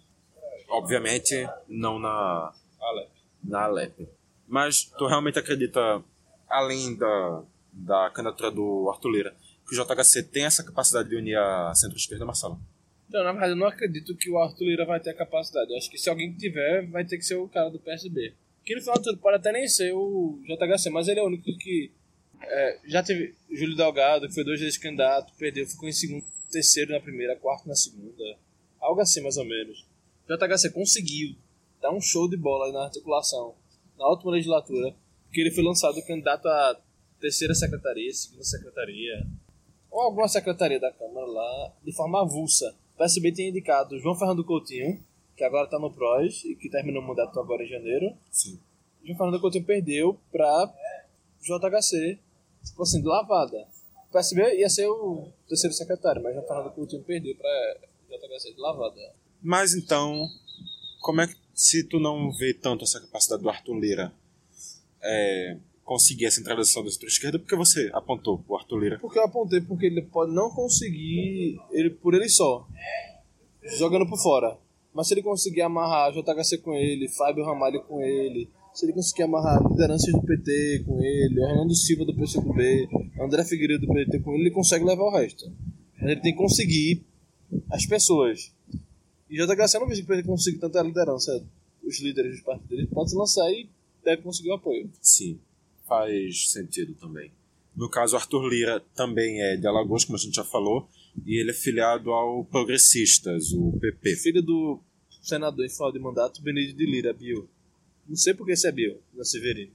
[0.69, 3.11] Obviamente, não na, Alep.
[3.43, 4.07] na Alep.
[4.47, 6.03] Mas tu realmente acredita,
[6.49, 9.35] além da, da candidatura do Arthur Lira,
[9.67, 12.59] que o JHC tem essa capacidade de unir a centro-esquerda, Marcelo?
[13.07, 15.71] Então, na verdade, eu não acredito que o Arthur Lira vai ter a capacidade.
[15.71, 18.33] Eu acho que se alguém tiver, vai ter que ser o cara do PSB.
[18.65, 21.27] Que no final de tudo pode até nem ser o JHC, mas ele é o
[21.27, 21.91] único que.
[22.43, 26.91] É, já teve Júlio Delgado, que foi dois vezes candidato, perdeu, ficou em segundo, terceiro
[26.91, 28.37] na primeira, quarto na segunda.
[28.79, 29.85] Algo assim, mais ou menos.
[30.27, 31.35] JHC conseguiu
[31.81, 33.55] dar um show de bola na articulação
[33.97, 34.93] na última legislatura,
[35.25, 36.79] porque ele foi lançado candidato à
[37.19, 39.25] terceira secretaria, segunda secretaria,
[39.89, 42.75] ou alguma secretaria da Câmara lá, de forma avulsa.
[42.95, 45.03] O PSB tem indicado João Fernando Coutinho,
[45.35, 48.15] que agora está no PROS e que terminou o mandato agora em janeiro.
[48.31, 48.59] Sim.
[49.03, 50.73] João Fernando Coutinho perdeu para
[51.41, 52.19] JHC,
[52.63, 53.67] tipo assim, de lavada.
[54.09, 57.77] O PSB ia ser o terceiro secretário, mas João Fernando Coutinho perdeu para
[58.09, 59.13] JHC de lavada.
[59.41, 60.27] Mas então,
[61.01, 64.13] como é que, se tu não vê tanto essa capacidade do Arthur Lira
[65.01, 68.99] é, conseguir a centralização da centro-esquerda, por que você apontou o Arthur Lira?
[68.99, 72.67] Porque eu apontei porque ele pode não conseguir ele por ele só,
[73.77, 74.57] jogando por fora.
[74.93, 79.23] Mas se ele conseguir amarrar JHC com ele, Fábio Ramalho com ele, se ele conseguir
[79.23, 84.33] amarrar lideranças do PT com ele, Orlando Silva do PCdoB, André Figueiredo do PT com
[84.33, 85.51] ele, ele consegue levar o resto.
[85.99, 87.03] Mas ele tem que conseguir
[87.69, 88.51] as pessoas.
[89.29, 91.43] E JHC não vejo que ele conseguir tanta liderança,
[91.83, 92.71] os líderes dos partidos.
[92.71, 93.69] Ele pode se lançar e
[94.03, 94.89] deve conseguir o apoio.
[95.01, 95.39] Sim,
[95.87, 97.31] faz sentido também.
[97.75, 100.87] No caso, Arthur Lira também é de Alagoas, como a gente já falou,
[101.25, 104.15] e ele é filiado ao Progressistas, o PP.
[104.17, 104.79] filho do
[105.21, 107.49] senador em final de mandato, Benedito de Lira, Bio.
[108.07, 109.71] Não sei por que esse é não é Severino.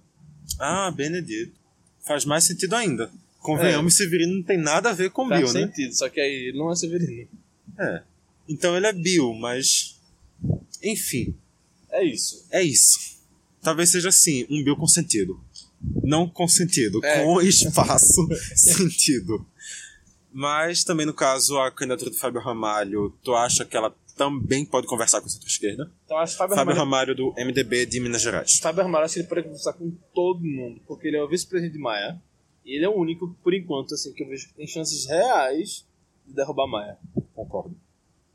[0.59, 1.53] Ah, Benedito.
[2.07, 3.11] Faz mais sentido ainda.
[3.41, 5.67] Convenhamos, Severino não tem nada a ver com Faz Bill, né?
[5.67, 7.29] sentido, só que aí ele não é Severino.
[7.79, 8.03] É.
[8.49, 9.99] Então ele é Bill, mas.
[10.83, 11.35] Enfim,
[11.91, 12.47] É isso.
[12.51, 13.19] é isso.
[13.62, 15.41] Talvez seja assim, um Bill com sentido.
[16.03, 17.23] Não com sentido, É.
[17.23, 19.47] com espaço, sentido.
[20.33, 24.87] Mas também no caso, a candidatura do Fábio Ramalho, tu acha que ela também pode
[24.87, 25.90] conversar com a centro-esquerda?
[26.04, 28.59] Então acho que Fábio, Fábio Ramalho, Ramalho do MDB de Minas Gerais.
[28.59, 31.74] Fábio Ramalho acho que ele pode conversar com todo mundo, porque ele é o vice-presidente
[31.74, 32.20] de Maia
[32.66, 35.87] E ele é o único, por enquanto, assim, que eu vejo que tem chances reais
[36.26, 36.98] de derrubar Maia.
[37.35, 37.74] Concordo.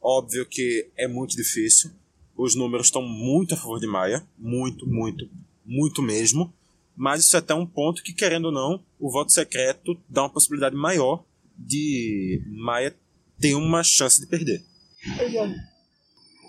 [0.02, 1.92] Óbvio que é muito difícil.
[2.36, 4.26] Os números estão muito a favor de Maia.
[4.38, 5.30] Muito, muito,
[5.64, 6.52] muito mesmo.
[6.96, 10.30] Mas isso é até um ponto que, querendo ou não, o voto secreto dá uma
[10.30, 11.24] possibilidade maior
[11.58, 12.96] de Maia
[13.40, 14.64] ter uma chance de perder.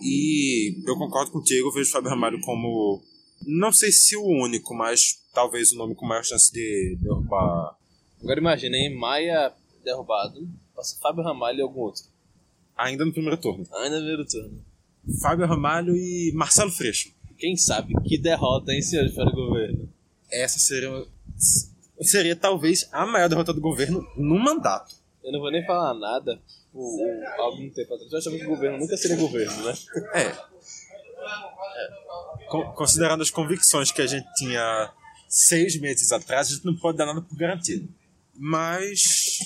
[0.00, 3.02] E eu concordo contigo, eu vejo o Fábio Ramalho como.
[3.46, 7.76] Não sei se o único, mas talvez o nome com maior chance de derrubar.
[8.22, 8.94] Agora imagina, hein?
[8.94, 9.52] Maia
[9.84, 12.04] derrubado, passa Fábio Ramalho e algum outro.
[12.76, 13.66] Ainda no primeiro turno.
[13.72, 14.64] Ainda no primeiro turno.
[15.20, 17.12] Fábio Ramalho e Marcelo Freixo.
[17.38, 19.88] Quem sabe que derrota, hein, senhores, para o governo?
[20.30, 21.06] Essa seria.
[22.00, 24.96] Seria talvez a maior derrota do governo no mandato.
[25.22, 26.40] Eu não vou nem falar nada
[26.74, 28.12] por algum tempo atrás.
[28.12, 29.74] Eu achava que o governo nunca seria governo, né?
[30.12, 30.20] É.
[30.20, 30.44] é.
[32.74, 34.92] Considerando as convicções que a gente tinha
[35.28, 37.88] seis meses atrás, a gente não pode dar nada por garantido.
[38.36, 39.38] Mas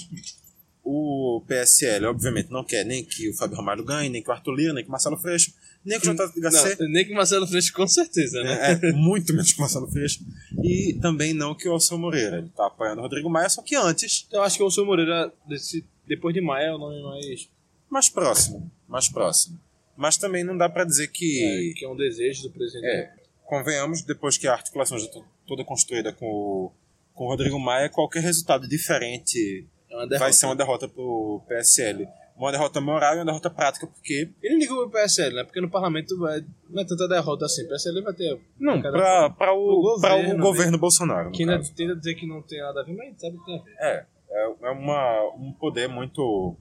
[0.83, 4.55] o PSL, obviamente, não quer nem que o Fábio Ramalho ganhe, nem que o Arthur
[4.55, 5.53] Lira, nem que o Marcelo Freixo,
[5.85, 6.77] nem que o JHC.
[6.81, 8.73] Não, nem que o Marcelo Freixo, com certeza, né?
[8.73, 10.21] É, é, muito menos que o Marcelo Freixo.
[10.62, 12.38] E também não que o Alceu Moreira.
[12.38, 14.27] Ele tá apoiando o Rodrigo Maia, só que antes.
[14.33, 17.49] Eu acho que o Alceu Moreira, desse, depois de Maia, é o nome mais.
[17.90, 18.71] Mais próximo.
[18.88, 19.59] Mais próximo.
[19.97, 21.44] Mas também não dá para dizer que.
[21.44, 22.87] É, que é um desejo do presidente.
[22.87, 23.12] É,
[23.44, 26.73] convenhamos, depois que a articulação já está toda construída com o,
[27.14, 32.07] com o Rodrigo Maia, qualquer resultado diferente é vai ser uma derrota pro PSL.
[32.37, 34.31] Uma derrota moral e uma derrota prática, porque.
[34.40, 35.42] Ele liga pro PSL, né?
[35.42, 37.64] Porque no parlamento vai, não é tanta derrota assim.
[37.64, 38.40] O PSL vai ter.
[38.61, 40.79] Não, pra, pra, o, o governo, o governo né?
[40.79, 41.33] Bolsonaro.
[41.33, 43.62] Que ainda tenta dizer que não tem nada a ver, mas sabe que tem a
[43.64, 43.75] ver.
[43.81, 46.57] É, é, é uma, um poder muito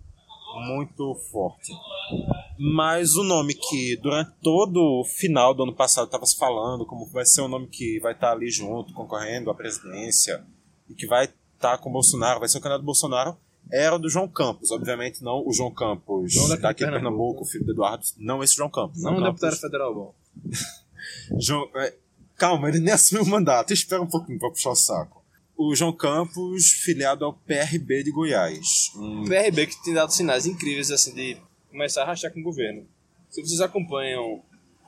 [0.55, 1.73] muito forte.
[2.57, 7.05] Mas o nome que durante todo o final do ano passado estava se falando como
[7.07, 10.43] vai ser o nome que vai estar tá ali junto, concorrendo à presidência,
[10.89, 13.37] e que vai estar tá com o Bolsonaro, vai ser o candidato do Bolsonaro,
[13.71, 14.71] era o do João Campos.
[14.71, 18.69] Obviamente não o João Campos não daqui de Pernambuco, filho do Eduardo, não esse João
[18.69, 19.03] Campos.
[19.03, 20.15] Não o deputado federal bom.
[21.39, 21.93] João, é,
[22.35, 25.16] calma, ele nem assumiu o mandato, espera um pouquinho para puxar o saco
[25.57, 28.91] o João Campos, filiado ao PRB de Goiás.
[28.95, 29.25] Um...
[29.25, 31.35] PRB que tem dado sinais incríveis assim de
[31.71, 32.87] começar a rachar com o governo.
[33.29, 34.43] Se vocês acompanham,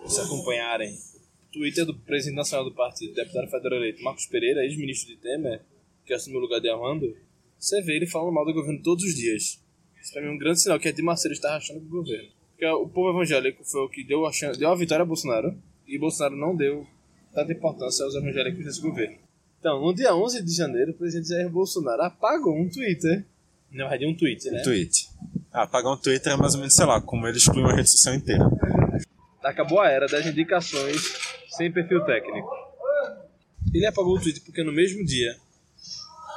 [0.05, 5.09] se acompanharem o Twitter do presidente nacional do partido, deputado federal eleito Marcos Pereira, ex-ministro
[5.09, 5.61] de Temer,
[6.05, 7.17] que assumiu o lugar de Armando,
[7.57, 9.59] você vê ele falando mal do governo todos os dias.
[9.99, 11.89] Isso pra mim é um grande sinal que a de Marcelo está rachando com o
[11.89, 12.29] governo.
[12.51, 15.57] Porque o povo evangélico foi o que deu a, chance, deu a vitória a Bolsonaro,
[15.87, 16.85] e Bolsonaro não deu
[17.33, 19.17] tanta importância aos evangélicos nesse governo.
[19.59, 23.25] Então, no dia 11 de janeiro, o presidente Jair Bolsonaro apagou um Twitter.
[23.71, 24.61] Na verdade, um tweet, né?
[24.61, 25.09] Um tweet.
[25.51, 27.89] Ah, apagar um Twitter é mais ou menos, sei lá, como ele exclui uma rede
[27.89, 28.49] social inteira.
[29.43, 31.01] Acabou a era das indicações
[31.49, 32.49] sem perfil técnico.
[33.73, 35.35] Ele apagou o tweet porque no mesmo dia,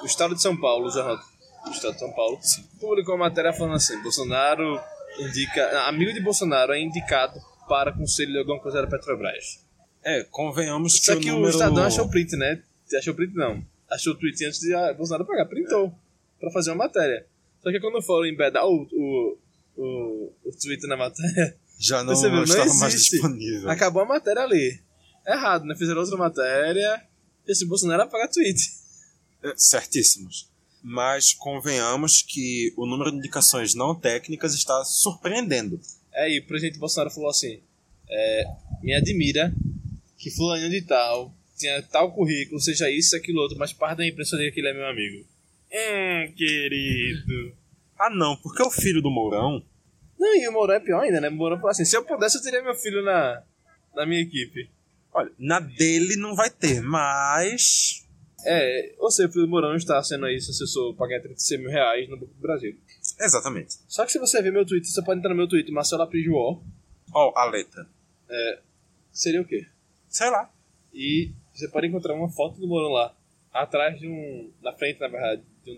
[0.02, 1.16] o Estado de São Paulo, o jornal
[1.64, 2.64] do Estado de São Paulo, Sim.
[2.80, 4.80] publicou uma matéria falando assim: Bolsonaro
[5.18, 5.86] indica.
[5.86, 9.60] Amigo de Bolsonaro é indicado para conselho de alguma coisa da Petrobras.
[10.04, 11.06] É, convenhamos que.
[11.06, 11.46] Só que o, número...
[11.46, 12.60] o Estadão achou print, né?
[12.96, 13.34] Achou print?
[13.34, 13.64] Não.
[13.90, 15.46] Achou o tweet antes de a Bolsonaro pagar.
[15.46, 15.86] Printou.
[15.86, 15.92] É.
[16.40, 17.26] Pra fazer uma matéria.
[17.62, 19.38] Só que quando foram embedar o, o,
[19.76, 21.56] o, o tweet na matéria.
[21.78, 23.68] Já não, não estava mais disponível.
[23.68, 24.80] Acabou a matéria ali.
[25.26, 25.74] Errado, né?
[25.76, 27.02] Fizeram outra matéria.
[27.46, 28.60] E esse Bolsonaro apaga tweet.
[29.42, 30.48] É, certíssimos.
[30.82, 35.80] Mas convenhamos que o número de indicações não técnicas está surpreendendo.
[36.12, 37.60] É, e o presidente Bolsonaro falou assim:
[38.08, 38.44] é,
[38.82, 39.54] me admira
[40.18, 44.38] que fulano de tal tinha tal currículo, seja isso, aquilo outro, mas parte da impressão
[44.38, 45.24] dele que ele é meu amigo.
[45.72, 47.56] Hum, querido.
[47.98, 49.64] Ah, não, porque é o filho do Mourão.
[50.18, 51.28] Não, e o Mourão é pior ainda, né?
[51.28, 53.42] O Mourão falou assim: se eu pudesse, eu teria meu filho na,
[53.94, 54.68] na minha equipe.
[55.14, 58.06] Olha, na dele não vai ter, mas.
[58.44, 62.08] É, ou seja, o filho do Mourão está sendo aí assessor pagar 36 mil reais
[62.08, 62.76] no Banco do Brasil.
[63.20, 63.78] Exatamente.
[63.86, 66.60] Só que se você ver meu Twitter, você pode entrar no meu Twitter, Marcelo Aprijuó.
[67.14, 67.86] Ó, oh, a letra.
[68.28, 68.58] É.
[69.12, 69.66] Seria o quê?
[70.08, 70.50] Sei lá.
[70.92, 73.14] E você pode encontrar uma foto do Mourão lá,
[73.52, 74.50] atrás de um.
[74.62, 75.76] na frente, na verdade, de, um,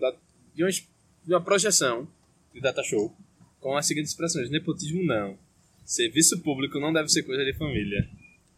[0.53, 2.07] de, uma, de uma projeção
[2.53, 3.15] de data show,
[3.59, 5.37] com as seguintes expressões: nepotismo não.
[5.83, 8.09] Serviço público não deve ser coisa de família.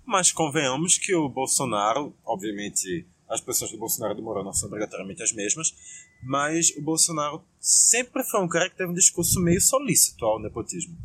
[0.05, 4.67] Mas convenhamos que o Bolsonaro, obviamente, as pessoas do Bolsonaro e do Mourão não são
[4.67, 5.75] obrigatoriamente as mesmas,
[6.23, 10.95] mas o Bolsonaro sempre foi um cara que teve um discurso meio solícito ao nepotismo.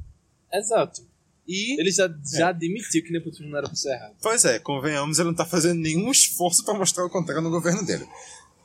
[0.52, 1.04] Exato.
[1.52, 2.48] E ele já, já é.
[2.48, 4.14] admitiu que nepotismo não era pra ser errado.
[4.22, 7.84] Pois é, convenhamos, ele não tá fazendo nenhum esforço para mostrar o contrário no governo
[7.84, 8.06] dele.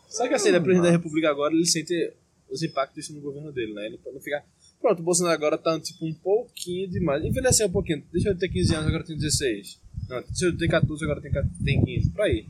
[0.09, 2.13] Só que assim, ele é presidente da República agora, ele sente
[2.49, 3.88] os impactos disso no governo dele, né?
[3.88, 4.45] Ele não ficar.
[4.79, 7.23] Pronto, o Bolsonaro agora tá tipo um pouquinho demais.
[7.25, 8.03] Envelheceu um pouquinho.
[8.11, 9.79] Deixa eu ter 15 anos, agora tem 16.
[10.07, 11.31] Não, deixa eu ter 14, agora tem,
[11.63, 12.11] tem 15.
[12.11, 12.45] Por aí.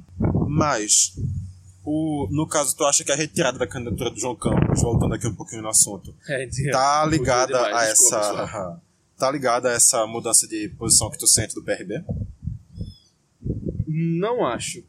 [0.48, 1.16] Mas
[1.84, 5.26] O, no caso, tu acha que a retirada da candidatura do João Campos, voltando aqui
[5.26, 8.82] um pouquinho no assunto, É, tá ligada a essa.
[9.18, 12.04] Tá ligada a essa mudança de posição que tu sente do PRB?
[13.88, 14.84] Não acho.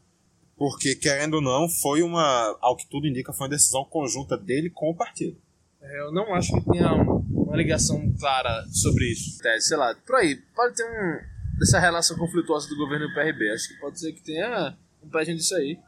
[0.55, 2.57] Porque, querendo ou não, foi uma.
[2.61, 5.37] Ao que tudo indica, foi uma decisão conjunta dele com o partido.
[5.81, 9.39] É, Eu não acho que tenha um- uma ligação clara sobre isso.
[9.47, 10.35] É, sei lá, por aí.
[10.53, 13.49] Pode ter um, essa relação conflituosa do governo e do PRB.
[13.51, 15.79] Acho que pode ser que tenha um pé disso aí.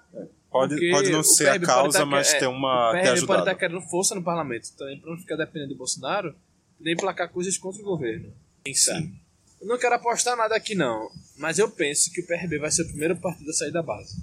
[0.49, 2.89] Pode, Porque pode não ser a pode causa, tá- mas é, ter uma.
[2.89, 3.39] O ter PRB pode ajudado.
[3.41, 6.33] estar querendo força no parlamento também, pra não ficar dependendo do Bolsonaro,
[6.83, 8.31] nem placar coisas contra o governo.
[8.63, 9.13] Quem sabe?
[9.59, 11.09] Eu não quero apostar nada aqui, não.
[11.37, 14.15] Mas eu penso que o PRB vai ser o primeiro partido a sair da base.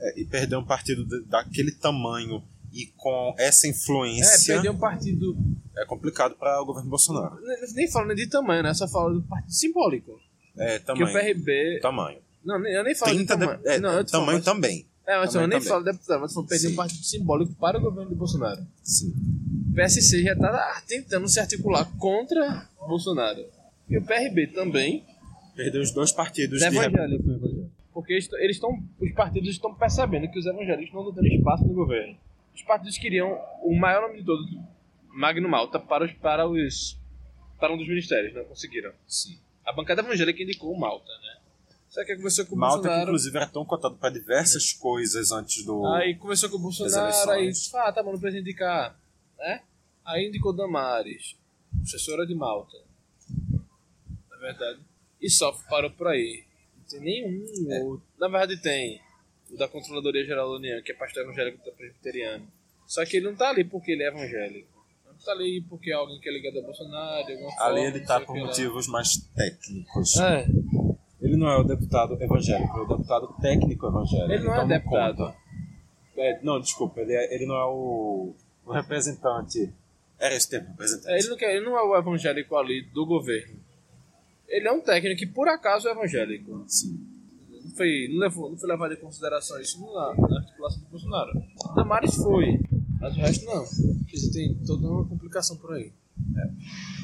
[0.00, 4.78] É, e perder um partido de- daquele tamanho e com essa É, influência perder um
[4.78, 5.36] partido.
[5.76, 7.38] é, complicado para o governo Bolsonaro.
[7.40, 8.72] nem- Nem falando de tamanho, né?
[8.74, 10.18] Só falo do partido simbólico.
[10.56, 11.06] É, Que tamanho.
[11.08, 11.78] o PRB.
[11.80, 12.18] Tamanho.
[12.44, 13.68] Não, nem- eu nem falo 30 de de, tamanho.
[13.68, 14.86] é, não, eu tamanho mas- também.
[15.06, 15.68] É, mas eu nem também.
[15.68, 16.72] falo de deputado, mas eu perder Sim.
[16.72, 18.66] um partido simbólico para o governo de Bolsonaro.
[18.82, 19.12] Sim.
[19.70, 23.44] O PSC já está tentando se articular contra Bolsonaro.
[23.88, 25.04] E o PRB também,
[25.54, 27.26] Perder os dois partidos Os de evangélicos.
[27.26, 27.70] república.
[27.92, 31.74] porque eles estão, os partidos estão percebendo que os evangélicos não estão tendo espaço no
[31.74, 32.16] governo.
[32.54, 34.46] Os partidos queriam o maior nome de todos,
[35.12, 36.98] Magno Malta, para os para os
[37.58, 38.92] para um dos ministérios, não conseguiram.
[39.06, 39.38] Sim.
[39.66, 41.36] A bancada evangélica indicou o Malta, né?
[41.90, 43.02] Só que conversou com o Malta, que Bolsonaro.
[43.08, 45.84] inclusive era tão cotado para diversas coisas antes do.
[45.88, 48.96] Aí conversou com o Bolsonaro, aí disse, ah, tá bom, não precisa indicar,
[49.40, 49.62] né?
[50.04, 51.36] Aí indicou Damares,
[51.82, 52.76] assessora de Malta.
[54.30, 54.80] Na verdade.
[55.20, 56.44] E só parou por aí.
[56.78, 57.82] Não tem nenhum É.
[57.82, 58.06] outro.
[58.18, 59.00] Na verdade tem.
[59.50, 62.46] O da Controladoria Geral da União, que é pastor evangélico da presbiteriano.
[62.86, 64.68] Só que ele não tá ali porque ele é evangélico.
[65.06, 67.80] Não tá ali porque é alguém que é ligado a Bolsonaro, de alguma Ali forma,
[67.80, 68.46] ele tá por que lá.
[68.46, 70.16] motivos mais técnicos.
[70.18, 70.46] É,
[71.20, 74.32] Ele não é o deputado evangélico, é o deputado técnico evangélico.
[74.32, 75.16] ele não é então deputado.
[75.18, 75.36] conta.
[76.16, 78.34] É, não, desculpa, ele, é- ele não é o,
[78.70, 79.72] o representante.
[80.18, 81.12] Era esse termo, representante.
[81.12, 83.58] É, ele, não quer, ele não é o evangélico ali do governo.
[84.48, 86.64] Ele é um técnico que por acaso é evangélico.
[86.66, 87.06] Sim.
[87.48, 91.30] Não foi, não, levou, não foi levado em consideração isso na, na articulação do Bolsonaro.
[91.74, 92.60] Damares foi,
[93.00, 93.64] mas o resto não.
[94.32, 95.92] Tem toda uma complicação por aí.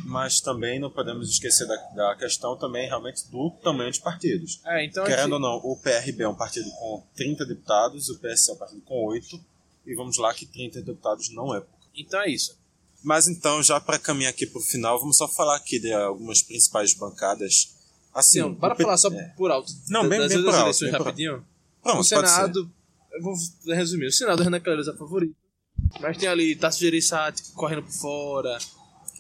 [0.05, 4.61] Mas também não podemos esquecer da, da questão também realmente do tamanho dos partidos.
[4.65, 8.19] É, então Querendo assim, ou não, o PRB é um partido com 30 deputados, o
[8.21, 9.41] PSC é um partido com 8,
[9.87, 11.87] e vamos lá que 30 deputados não é pouco.
[11.95, 12.57] então é isso.
[13.05, 16.43] Mas então, já para caminhar aqui para o final, vamos só falar aqui de algumas
[16.43, 17.75] principais bancadas.
[18.13, 19.23] Assim, Não, para falar só é.
[19.37, 21.47] por alto Não, bem- das bem por outras alto, eleições bem por rapidinho.
[21.83, 22.05] Pronto, o.
[22.05, 22.73] Senado,
[23.13, 23.35] eu vou
[23.67, 25.37] resumir, o Senado, Renan Calheiros é favorito.
[26.01, 28.59] Mas tem ali Tasso Gereissati correndo por fora.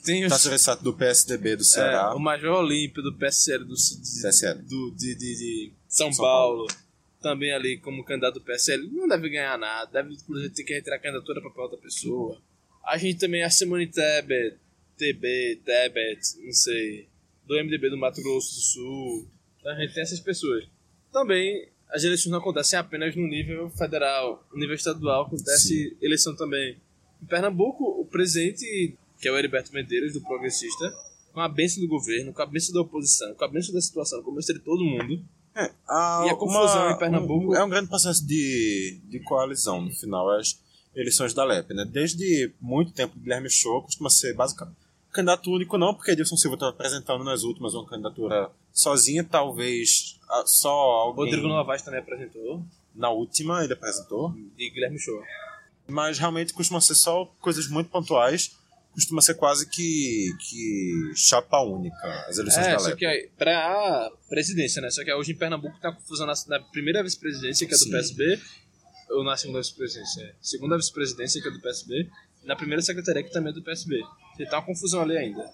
[0.02, 2.14] Tem os, Tasso Gereissati do PSDB do é, Ceará.
[2.14, 4.62] o Major Olímpio do PSL do, de, PSL.
[4.62, 6.66] do- de, de- de São, São Paulo,
[7.20, 10.96] também ali como candidato do PSL, não deve ganhar nada, deve inclusive ter que retirar
[10.96, 12.40] a candidatura para outra pessoa.
[12.84, 14.56] A gente também, a Simone Tebet,
[14.96, 17.08] TB, Tebet, não sei,
[17.44, 19.28] do MDB do Mato Grosso do Sul.
[19.60, 20.64] Então a gente tem essas pessoas.
[21.12, 26.76] Também as eleições não acontecem apenas no nível federal, no nível estadual acontece eleição também.
[27.22, 30.92] Em Pernambuco, o presidente, que é o Heriberto Medeiros, do Progressista,
[31.32, 34.22] com a bênção do governo, com a bênção da oposição, com a bênção da situação,
[34.22, 35.24] com a bênção de todo mundo.
[35.56, 37.52] É, há E a confusão em Pernambuco?
[37.52, 40.60] um- é um grande processo de, de coalizão, no final, as
[40.94, 41.72] eleições da LEP.
[41.74, 41.84] Né?
[41.90, 44.76] Desde muito tempo, Guilherme Show costuma ser basicamente
[45.12, 50.68] candidato único, não, porque Edilson Silva está apresentando nas últimas uma candidatura sozinha, talvez só
[50.68, 51.24] alguém.
[51.24, 52.62] Rodrigo Novaes também apresentou,
[52.94, 55.22] Na última ele apresentou, e Guilherme Show.
[55.88, 58.58] mas realmente costuma ser só coisas muito pontuais.
[58.96, 61.96] Costuma ser quase que, que chapa única
[62.28, 62.98] as eleições É, da só LEP.
[62.98, 64.90] que aí, pra presidência, né?
[64.90, 67.84] Só que hoje em Pernambuco tem uma confusão na, na primeira vice-presidência, que é do
[67.84, 67.90] Sim.
[67.90, 68.40] PSB,
[69.10, 70.22] ou na segunda vice-presidência?
[70.22, 70.34] é.
[70.40, 72.08] Segunda vice-presidência, que é do PSB,
[72.42, 74.02] e na primeira secretaria, que também é do PSB.
[74.38, 75.46] Tem tá uma confusão ali ainda.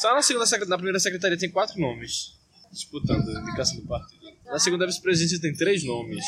[0.00, 2.38] Só na, segunda, na primeira secretaria tem quatro nomes
[2.72, 4.20] disputando a indicação do partido.
[4.46, 6.24] Na segunda vice-presidência tem três nomes.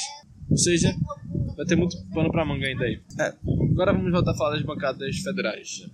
[0.51, 0.95] Ou seja,
[1.57, 3.01] vai ter muito pano pra manga ainda aí.
[3.19, 3.35] É.
[3.73, 5.87] Agora vamos voltar a falar das bancadas federais.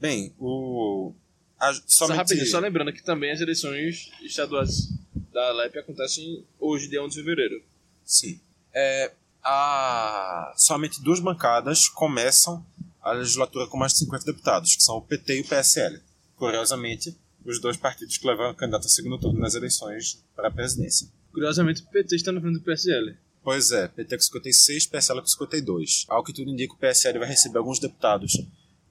[0.00, 1.12] Bem, o.
[1.58, 2.16] a- Só somente...
[2.16, 4.88] rapidinho, só lembrando que também as eleições estaduais
[5.32, 7.62] da LEP acontecem hoje, dia 11 de fevereiro.
[8.04, 8.40] Sim.
[8.72, 10.52] É, a...
[10.56, 12.64] Somente duas bancadas começam
[13.02, 16.00] a legislatura com mais de 50 deputados, que são o PT e o PSL.
[16.36, 21.08] Curiosamente, os dois partidos que levaram candidato a segundo turno nas eleições para a presidência.
[21.32, 23.16] Curiosamente, o PT está na frente do PSL.
[23.42, 26.04] Pois é, PT com 56, PSL com 52.
[26.08, 28.42] Ao que tudo indica, o PSL vai receber alguns deputados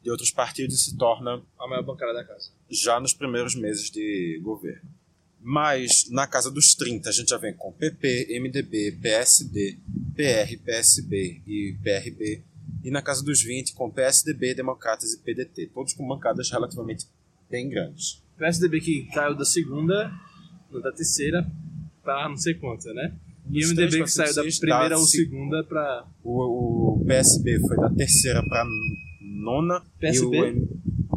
[0.05, 2.51] de outros partidos e se torna A maior bancada da casa.
[2.69, 4.87] já nos primeiros meses de governo.
[5.41, 9.79] Mas na casa dos 30 a gente já vem com PP, MDB, PSD,
[10.15, 12.43] PR, PSB e PRB,
[12.83, 17.07] e na casa dos 20 com PSDB, Democratas e PDT, todos com bancadas relativamente
[17.49, 18.21] bem grandes.
[18.37, 20.11] PSDB que caiu da segunda,
[20.83, 21.45] da terceira,
[22.03, 23.15] para não sei quanto, né?
[23.49, 26.05] E o MDB que saiu da primeira ou segunda para.
[26.23, 28.65] O, o PSB foi da terceira para
[29.45, 29.81] nona.
[29.99, 30.35] PSB?
[30.35, 30.67] E o M...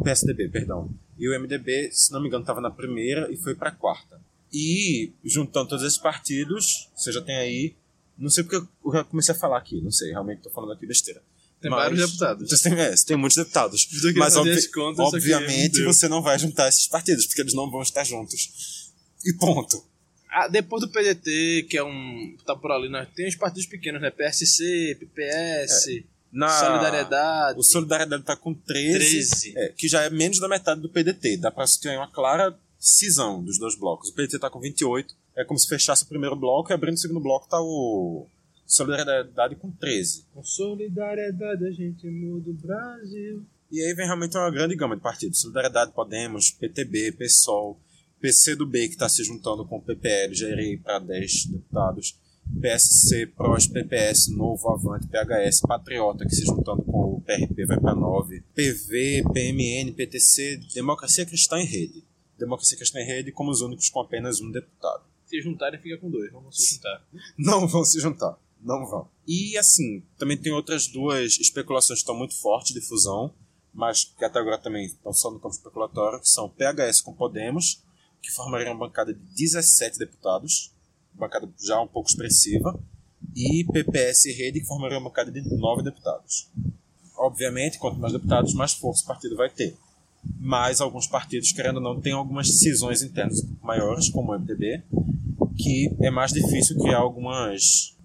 [0.03, 0.89] PSDB, perdão.
[1.17, 4.21] E o MDB, se não me engano, estava na primeira e foi para a quarta.
[4.51, 7.75] E juntando todos esses partidos, você já tem aí.
[8.17, 10.85] Não sei porque eu já comecei a falar aqui, não sei, realmente estou falando aqui
[10.85, 11.21] besteira.
[11.61, 12.49] Tem mas, vários deputados.
[12.49, 13.87] Você tem, é, você tem muitos deputados.
[14.15, 18.03] Mas obvi contas, obviamente você não vai juntar esses partidos, porque eles não vão estar
[18.03, 18.91] juntos.
[19.25, 19.83] E ponto.
[20.31, 22.37] Ah, depois do PDT, que é um.
[22.45, 23.07] tá por ali, né?
[23.15, 24.11] tem os partidos pequenos, né?
[24.11, 25.87] PSC, PPS.
[25.87, 26.03] É.
[26.31, 26.49] Na...
[26.49, 27.59] Solidariedade.
[27.59, 29.57] O Solidariedade tá com 13, 13.
[29.57, 31.37] É, que já é menos da metade do PDT.
[31.37, 34.09] Dá pra ter uma clara cisão dos dois blocos.
[34.09, 36.99] O PDT tá com 28, é como se fechasse o primeiro bloco e abrindo o
[36.99, 38.27] segundo bloco tá o
[38.69, 40.25] Solidariedade com 13.
[40.31, 43.43] Com solidariedade a gente muda o Brasil.
[43.71, 45.41] E aí vem realmente uma grande gama de partidos.
[45.41, 47.79] Solidariedade, Podemos, PTB, PSOL,
[48.21, 52.15] PCdoB, que está se juntando com o PPL, já irei para 10 deputados.
[52.61, 57.95] PSC, PROS, PPS, Novo, Avante, PHS, Patriota, que se juntando com o PRP vai para
[57.95, 58.43] 9.
[58.55, 62.03] PV, PMN, PTC, Democracia Cristã em Rede.
[62.37, 65.03] Democracia Cristã em Rede como os únicos com apenas um deputado.
[65.25, 66.31] Se juntarem, fica com dois.
[66.31, 67.05] Não vão se juntar.
[67.37, 68.39] Não vão se juntar.
[68.61, 69.07] Não vão.
[69.27, 73.33] E assim, também tem outras duas especulações que estão muito fortes de fusão,
[73.73, 77.83] mas que até agora também estão só no campo especulatório, que são PHS com Podemos
[78.21, 80.73] que formaria uma bancada de 17 deputados,
[81.19, 82.79] bancada já um pouco expressiva,
[83.35, 86.49] e PPS e Rede, que formaria uma bancada de 9 deputados.
[87.17, 89.75] Obviamente, quanto mais deputados, mais força o partido vai ter.
[90.39, 94.83] Mas alguns partidos, querendo ou não, têm algumas decisões internas maiores, como o MDB,
[95.57, 97.95] que é mais difícil criar algumas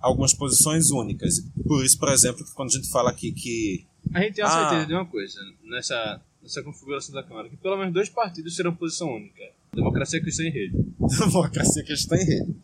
[0.00, 1.40] algumas posições únicas.
[1.66, 4.50] Por isso, por exemplo, que quando a gente fala aqui que a gente tem uma
[4.50, 8.54] ah, certeza de uma coisa nessa nessa configuração da Câmara, que pelo menos dois partidos
[8.54, 9.42] serão posição única.
[9.74, 10.76] Democracia Cristã em Rede.
[11.18, 12.54] Democracia Cristã em Rede.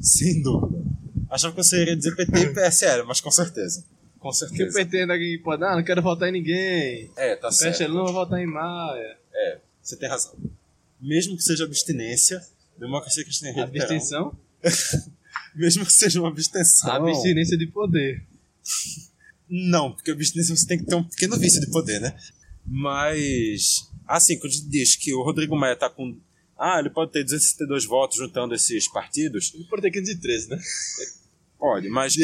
[0.00, 0.82] Sem dúvida.
[1.28, 3.84] Achava que você iria dizer PT e PSL, mas com certeza.
[4.18, 4.64] Com certeza.
[4.64, 7.10] Que o PT ainda pode, ah, não quero votar em ninguém.
[7.16, 7.72] É, tá certo.
[7.72, 9.16] PSL não vai votar em Maia.
[9.32, 10.34] É, você tem razão.
[11.00, 12.42] Mesmo que seja abstinência,
[12.78, 13.80] Democracia Cristã em Rede.
[13.80, 14.36] Abstenção?
[15.54, 16.90] Mesmo que seja uma abstenção.
[16.90, 18.22] Abstinência de poder.
[19.48, 22.14] Não, porque abstinência você tem que ter um pequeno vício de poder, né?
[22.64, 26.16] Mas, assim, quando diz que o Rodrigo Maia tá com.
[26.62, 29.50] Ah, ele pode ter 262 votos juntando esses partidos.
[29.54, 30.58] Ele pode ter 513, né?
[31.58, 32.14] Pode, mas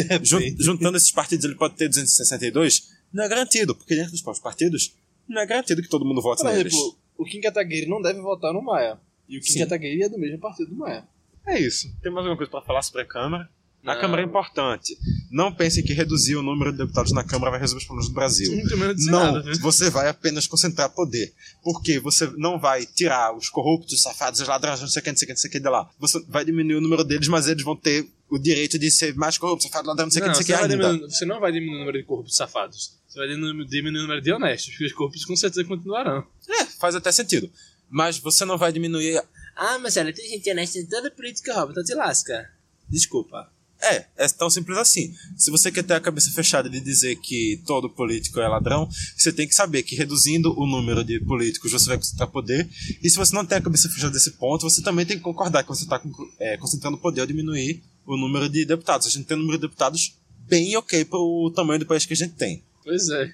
[0.61, 2.91] juntando esses partidos ele pode ter 262?
[3.13, 4.95] Não é garantido, porque dentro dos próprios partidos
[5.27, 6.75] não é garantido que todo mundo vote Por neles.
[6.75, 9.01] exemplo, o Kim Kataguiri não deve votar no Maia.
[9.27, 11.09] E o Kim Kataguiri é do mesmo partido do Maia.
[11.47, 11.89] É isso.
[12.03, 13.49] Tem mais alguma coisa para falar sobre a Câmara?
[13.87, 13.93] Não.
[13.93, 14.99] A Câmara é importante.
[15.31, 18.15] Não pensem que reduzir o número de deputados na Câmara vai resolver os problemas do
[18.15, 18.53] Brasil.
[18.53, 19.53] Muito menos não, nada, né?
[19.61, 21.33] você vai apenas concentrar poder.
[21.63, 25.11] Porque você não vai tirar os corruptos, os safados, os ladrões, não sei o que,
[25.11, 25.89] não sei o que, não sei o que de lá.
[26.01, 29.39] Você vai diminuir o número deles, mas eles vão ter o direito de ser mais
[29.39, 30.69] corruptos, safados, ladrões, não sei o que, não sei o que ainda.
[30.69, 32.93] Diminuir, você não vai diminuir o número de corruptos safados.
[33.07, 36.27] Você vai diminuir o número de honestos, porque os corruptos com certeza continuarão.
[36.49, 37.49] É, faz até sentido.
[37.89, 39.23] Mas você não vai diminuir...
[39.55, 42.51] Ah, mas olha, tem gente honesta em toda política rouba, então te lasca.
[42.89, 43.49] Desculpa.
[43.81, 45.15] É, é tão simples assim.
[45.37, 49.33] Se você quer ter a cabeça fechada de dizer que todo político é ladrão, você
[49.33, 52.69] tem que saber que reduzindo o número de políticos você vai concentrar poder.
[53.03, 55.63] E se você não tem a cabeça fechada desse ponto, você também tem que concordar
[55.63, 56.01] que você está
[56.41, 59.07] é, concentrando poder ao diminuir o número de deputados.
[59.07, 60.17] A gente tem um número de deputados
[60.47, 62.63] bem ok para o tamanho do país que a gente tem.
[62.83, 63.31] Pois é.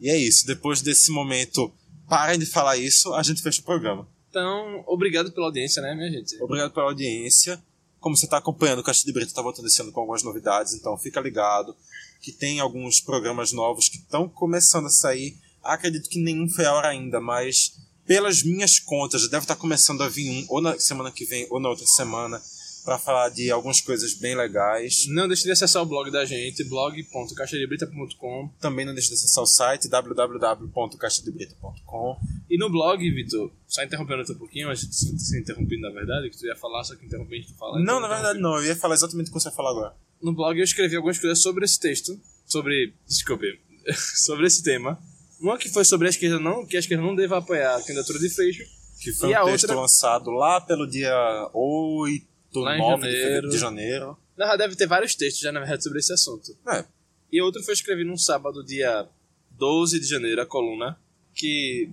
[0.00, 0.46] E é isso.
[0.46, 1.72] Depois desse momento,
[2.08, 4.06] parem de falar isso, a gente fecha o programa.
[4.28, 6.36] Então, obrigado pela audiência, né, minha gente?
[6.42, 7.62] Obrigado pela audiência
[8.06, 10.74] como você está acompanhando, o Caixa de Brito está voltando esse ano com algumas novidades,
[10.74, 11.74] então fica ligado
[12.20, 15.36] que tem alguns programas novos que estão começando a sair.
[15.60, 17.72] Acredito que nenhum foi a hora ainda, mas
[18.06, 21.24] pelas minhas contas já deve estar tá começando a vir um, ou na semana que
[21.24, 22.40] vem ou na outra semana
[22.86, 25.06] para falar de algumas coisas bem legais.
[25.08, 28.48] Não deixe de acessar o blog da gente, blog.caixadebrita.com.
[28.60, 32.20] Também não deixe de acessar o site www.caixadebrita.com.
[32.48, 36.38] E no blog, Vitor, só interrompendo um pouquinho, a gente se interrompendo na verdade, que
[36.38, 37.82] tu ia falar, só que interrompendo tu fala.
[37.82, 39.96] Não, na verdade não, eu ia falar exatamente o que você ia falar agora.
[40.22, 42.16] No blog eu escrevi algumas coisas sobre esse texto,
[42.46, 43.58] sobre, desculpe,
[44.24, 44.96] sobre esse tema.
[45.40, 48.20] Uma que foi sobre a esquerda não, que a esquerda não deve apoiar a candidatura
[48.20, 48.62] de Freixo.
[49.00, 49.80] Que foi e um texto outra...
[49.80, 53.48] lançado lá pelo dia 8 Lá 9 janeiro.
[53.48, 54.18] de janeiro.
[54.58, 56.56] Deve ter vários textos já, na verdade, sobre esse assunto.
[56.68, 56.84] É.
[57.32, 59.06] E outro foi escrevido num sábado, dia
[59.50, 60.98] 12 de janeiro, a coluna,
[61.34, 61.90] que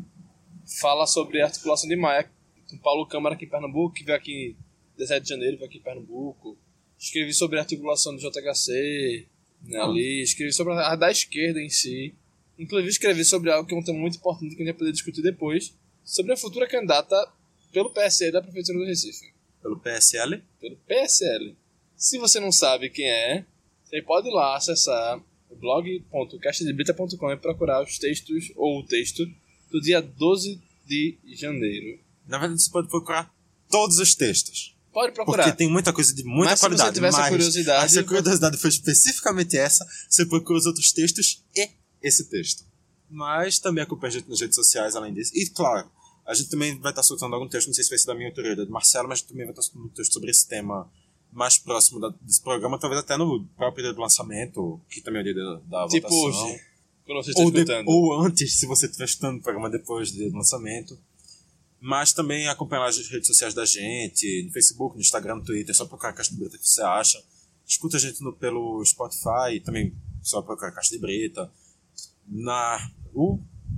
[0.79, 2.29] fala sobre a articulação de Maia
[2.69, 4.55] com Paulo Câmara aqui em Pernambuco, que veio aqui
[4.97, 6.57] 17 de janeiro, veio aqui em Pernambuco.
[6.97, 9.27] Escrevi sobre a articulação do JHC,
[9.63, 10.21] né, ali.
[10.21, 12.13] Escrevi sobre a da esquerda em si.
[12.57, 14.91] Inclusive escrevi sobre algo que é um tema muito importante que a gente vai poder
[14.91, 15.73] discutir depois.
[16.03, 17.15] Sobre a futura candidata
[17.71, 19.32] pelo PSL da Prefeitura do Recife.
[19.63, 20.43] Pelo PSL?
[20.59, 21.55] Pelo PSL.
[21.95, 23.45] Se você não sabe quem é,
[23.83, 29.25] você pode ir lá acessar o blog.castadebrita.com e procurar os textos ou o texto
[29.71, 31.99] do dia 12 de janeiro.
[32.27, 33.33] Na verdade, você pode procurar
[33.69, 34.75] todos os textos.
[34.91, 35.43] Pode procurar.
[35.43, 36.95] Porque tem muita coisa de muita Mas qualidade.
[36.95, 41.43] se você mas curiosidade, se a curiosidade foi especificamente essa, você procura os outros textos
[41.55, 41.69] e
[42.01, 42.63] esse texto.
[43.09, 45.31] Mas também acompanha a gente nas redes sociais, além disso.
[45.33, 45.89] E, claro,
[46.25, 48.29] a gente também vai estar soltando algum texto, não sei se vai ser da minha
[48.29, 50.89] autoria, da de Marcelo, mas também vai estar soltando um texto sobre esse tema
[51.31, 55.21] mais próximo da, desse programa, talvez até no próprio dia do lançamento, que também é
[55.21, 56.45] o dia da, da Tipo votação.
[56.47, 56.61] hoje,
[57.05, 60.17] quando você está Ou, de- ou antes, se você estiver escutando o programa depois do
[60.17, 60.97] dia do lançamento.
[61.85, 65.85] Mas também acompanhar as redes sociais da gente, no Facebook, no Instagram, no Twitter, só
[65.85, 67.21] procurar a Caixa de Brita que você acha.
[67.67, 71.51] Escuta a gente no, pelo Spotify, também só procurar a Caixa de Brita.
[72.25, 73.37] Na, o,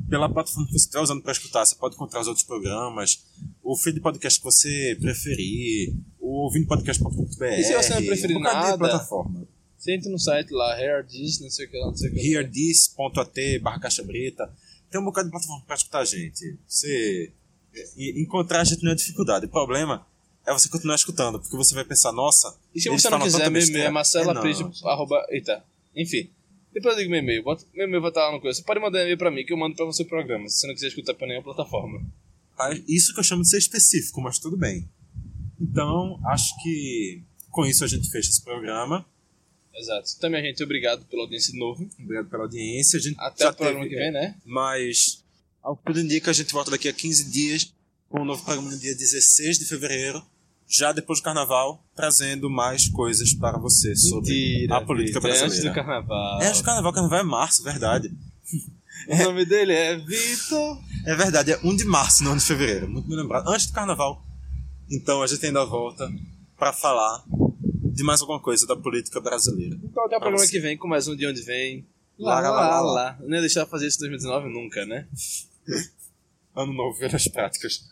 [0.09, 3.25] pela plataforma que você estiver usando para escutar, você pode encontrar os outros programas,
[3.63, 7.45] o feed de podcast que você preferir, o ouvindo-podcast.com.br.
[7.45, 8.77] E se você não preferir um nada?
[8.77, 9.47] plataforma.
[9.77, 12.17] Você entra no site lá, Hairdiz, não sei o que lá, não sei o que
[12.17, 12.23] lá.
[12.41, 14.51] heardis.at barra caixa brita.
[14.89, 16.57] Tem um bocado de plataforma para escutar a gente.
[16.67, 17.31] Você
[17.97, 19.45] e- encontrar a gente não é dificuldade.
[19.45, 20.05] O problema
[20.45, 22.55] é você continuar escutando, porque você vai pensar, nossa.
[22.73, 23.83] E se você não quiser, besteira.
[23.87, 25.63] é marcela É, arroba, eita,
[25.95, 26.29] enfim.
[26.75, 28.59] Depois eu digo meu e-mail, bota, meu e-mail vai estar lá no coisa.
[28.59, 30.67] Você pode mandar e-mail pra mim que eu mando pra você o programa, se você
[30.67, 32.05] não quiser escutar pra nenhuma plataforma.
[32.59, 34.85] Ah, Isso que eu chamo de ser específico, mas tudo bem.
[35.59, 39.05] Então, acho que com isso a gente fecha esse programa.
[39.73, 40.19] Exato.
[40.19, 41.89] Também, gente, obrigado pela audiência de novo.
[41.97, 42.97] Obrigado pela audiência.
[42.97, 44.35] A gente Até o programa que vem, né?
[44.43, 45.23] Mas,
[45.63, 47.73] ao que tudo indica, a gente volta daqui a 15 dias
[48.09, 50.21] com um novo programa no dia 16 de fevereiro,
[50.67, 55.45] já depois do carnaval, trazendo mais coisas para você sobre a política Vitor, é brasileira.
[55.45, 56.41] Antes do carnaval.
[56.41, 58.11] É, antes do carnaval, carnaval é março, verdade.
[59.07, 60.79] O nome dele é Vitor.
[61.05, 62.89] É verdade, é 1 de março, não 1 de fevereiro.
[62.89, 63.47] Muito me lembrado.
[63.47, 64.23] Antes do carnaval.
[64.89, 66.11] Então a gente ainda volta
[66.57, 67.23] para falar
[67.93, 69.77] de mais alguma coisa da política brasileira.
[69.83, 71.85] Então até o programa que vem, com mais um de onde vem.
[72.17, 73.17] Lá, lá, lá, lá.
[73.21, 75.07] Não ia deixar de fazer isso em 2019 nunca, né?
[76.55, 77.83] Ano novo, velhas práticas.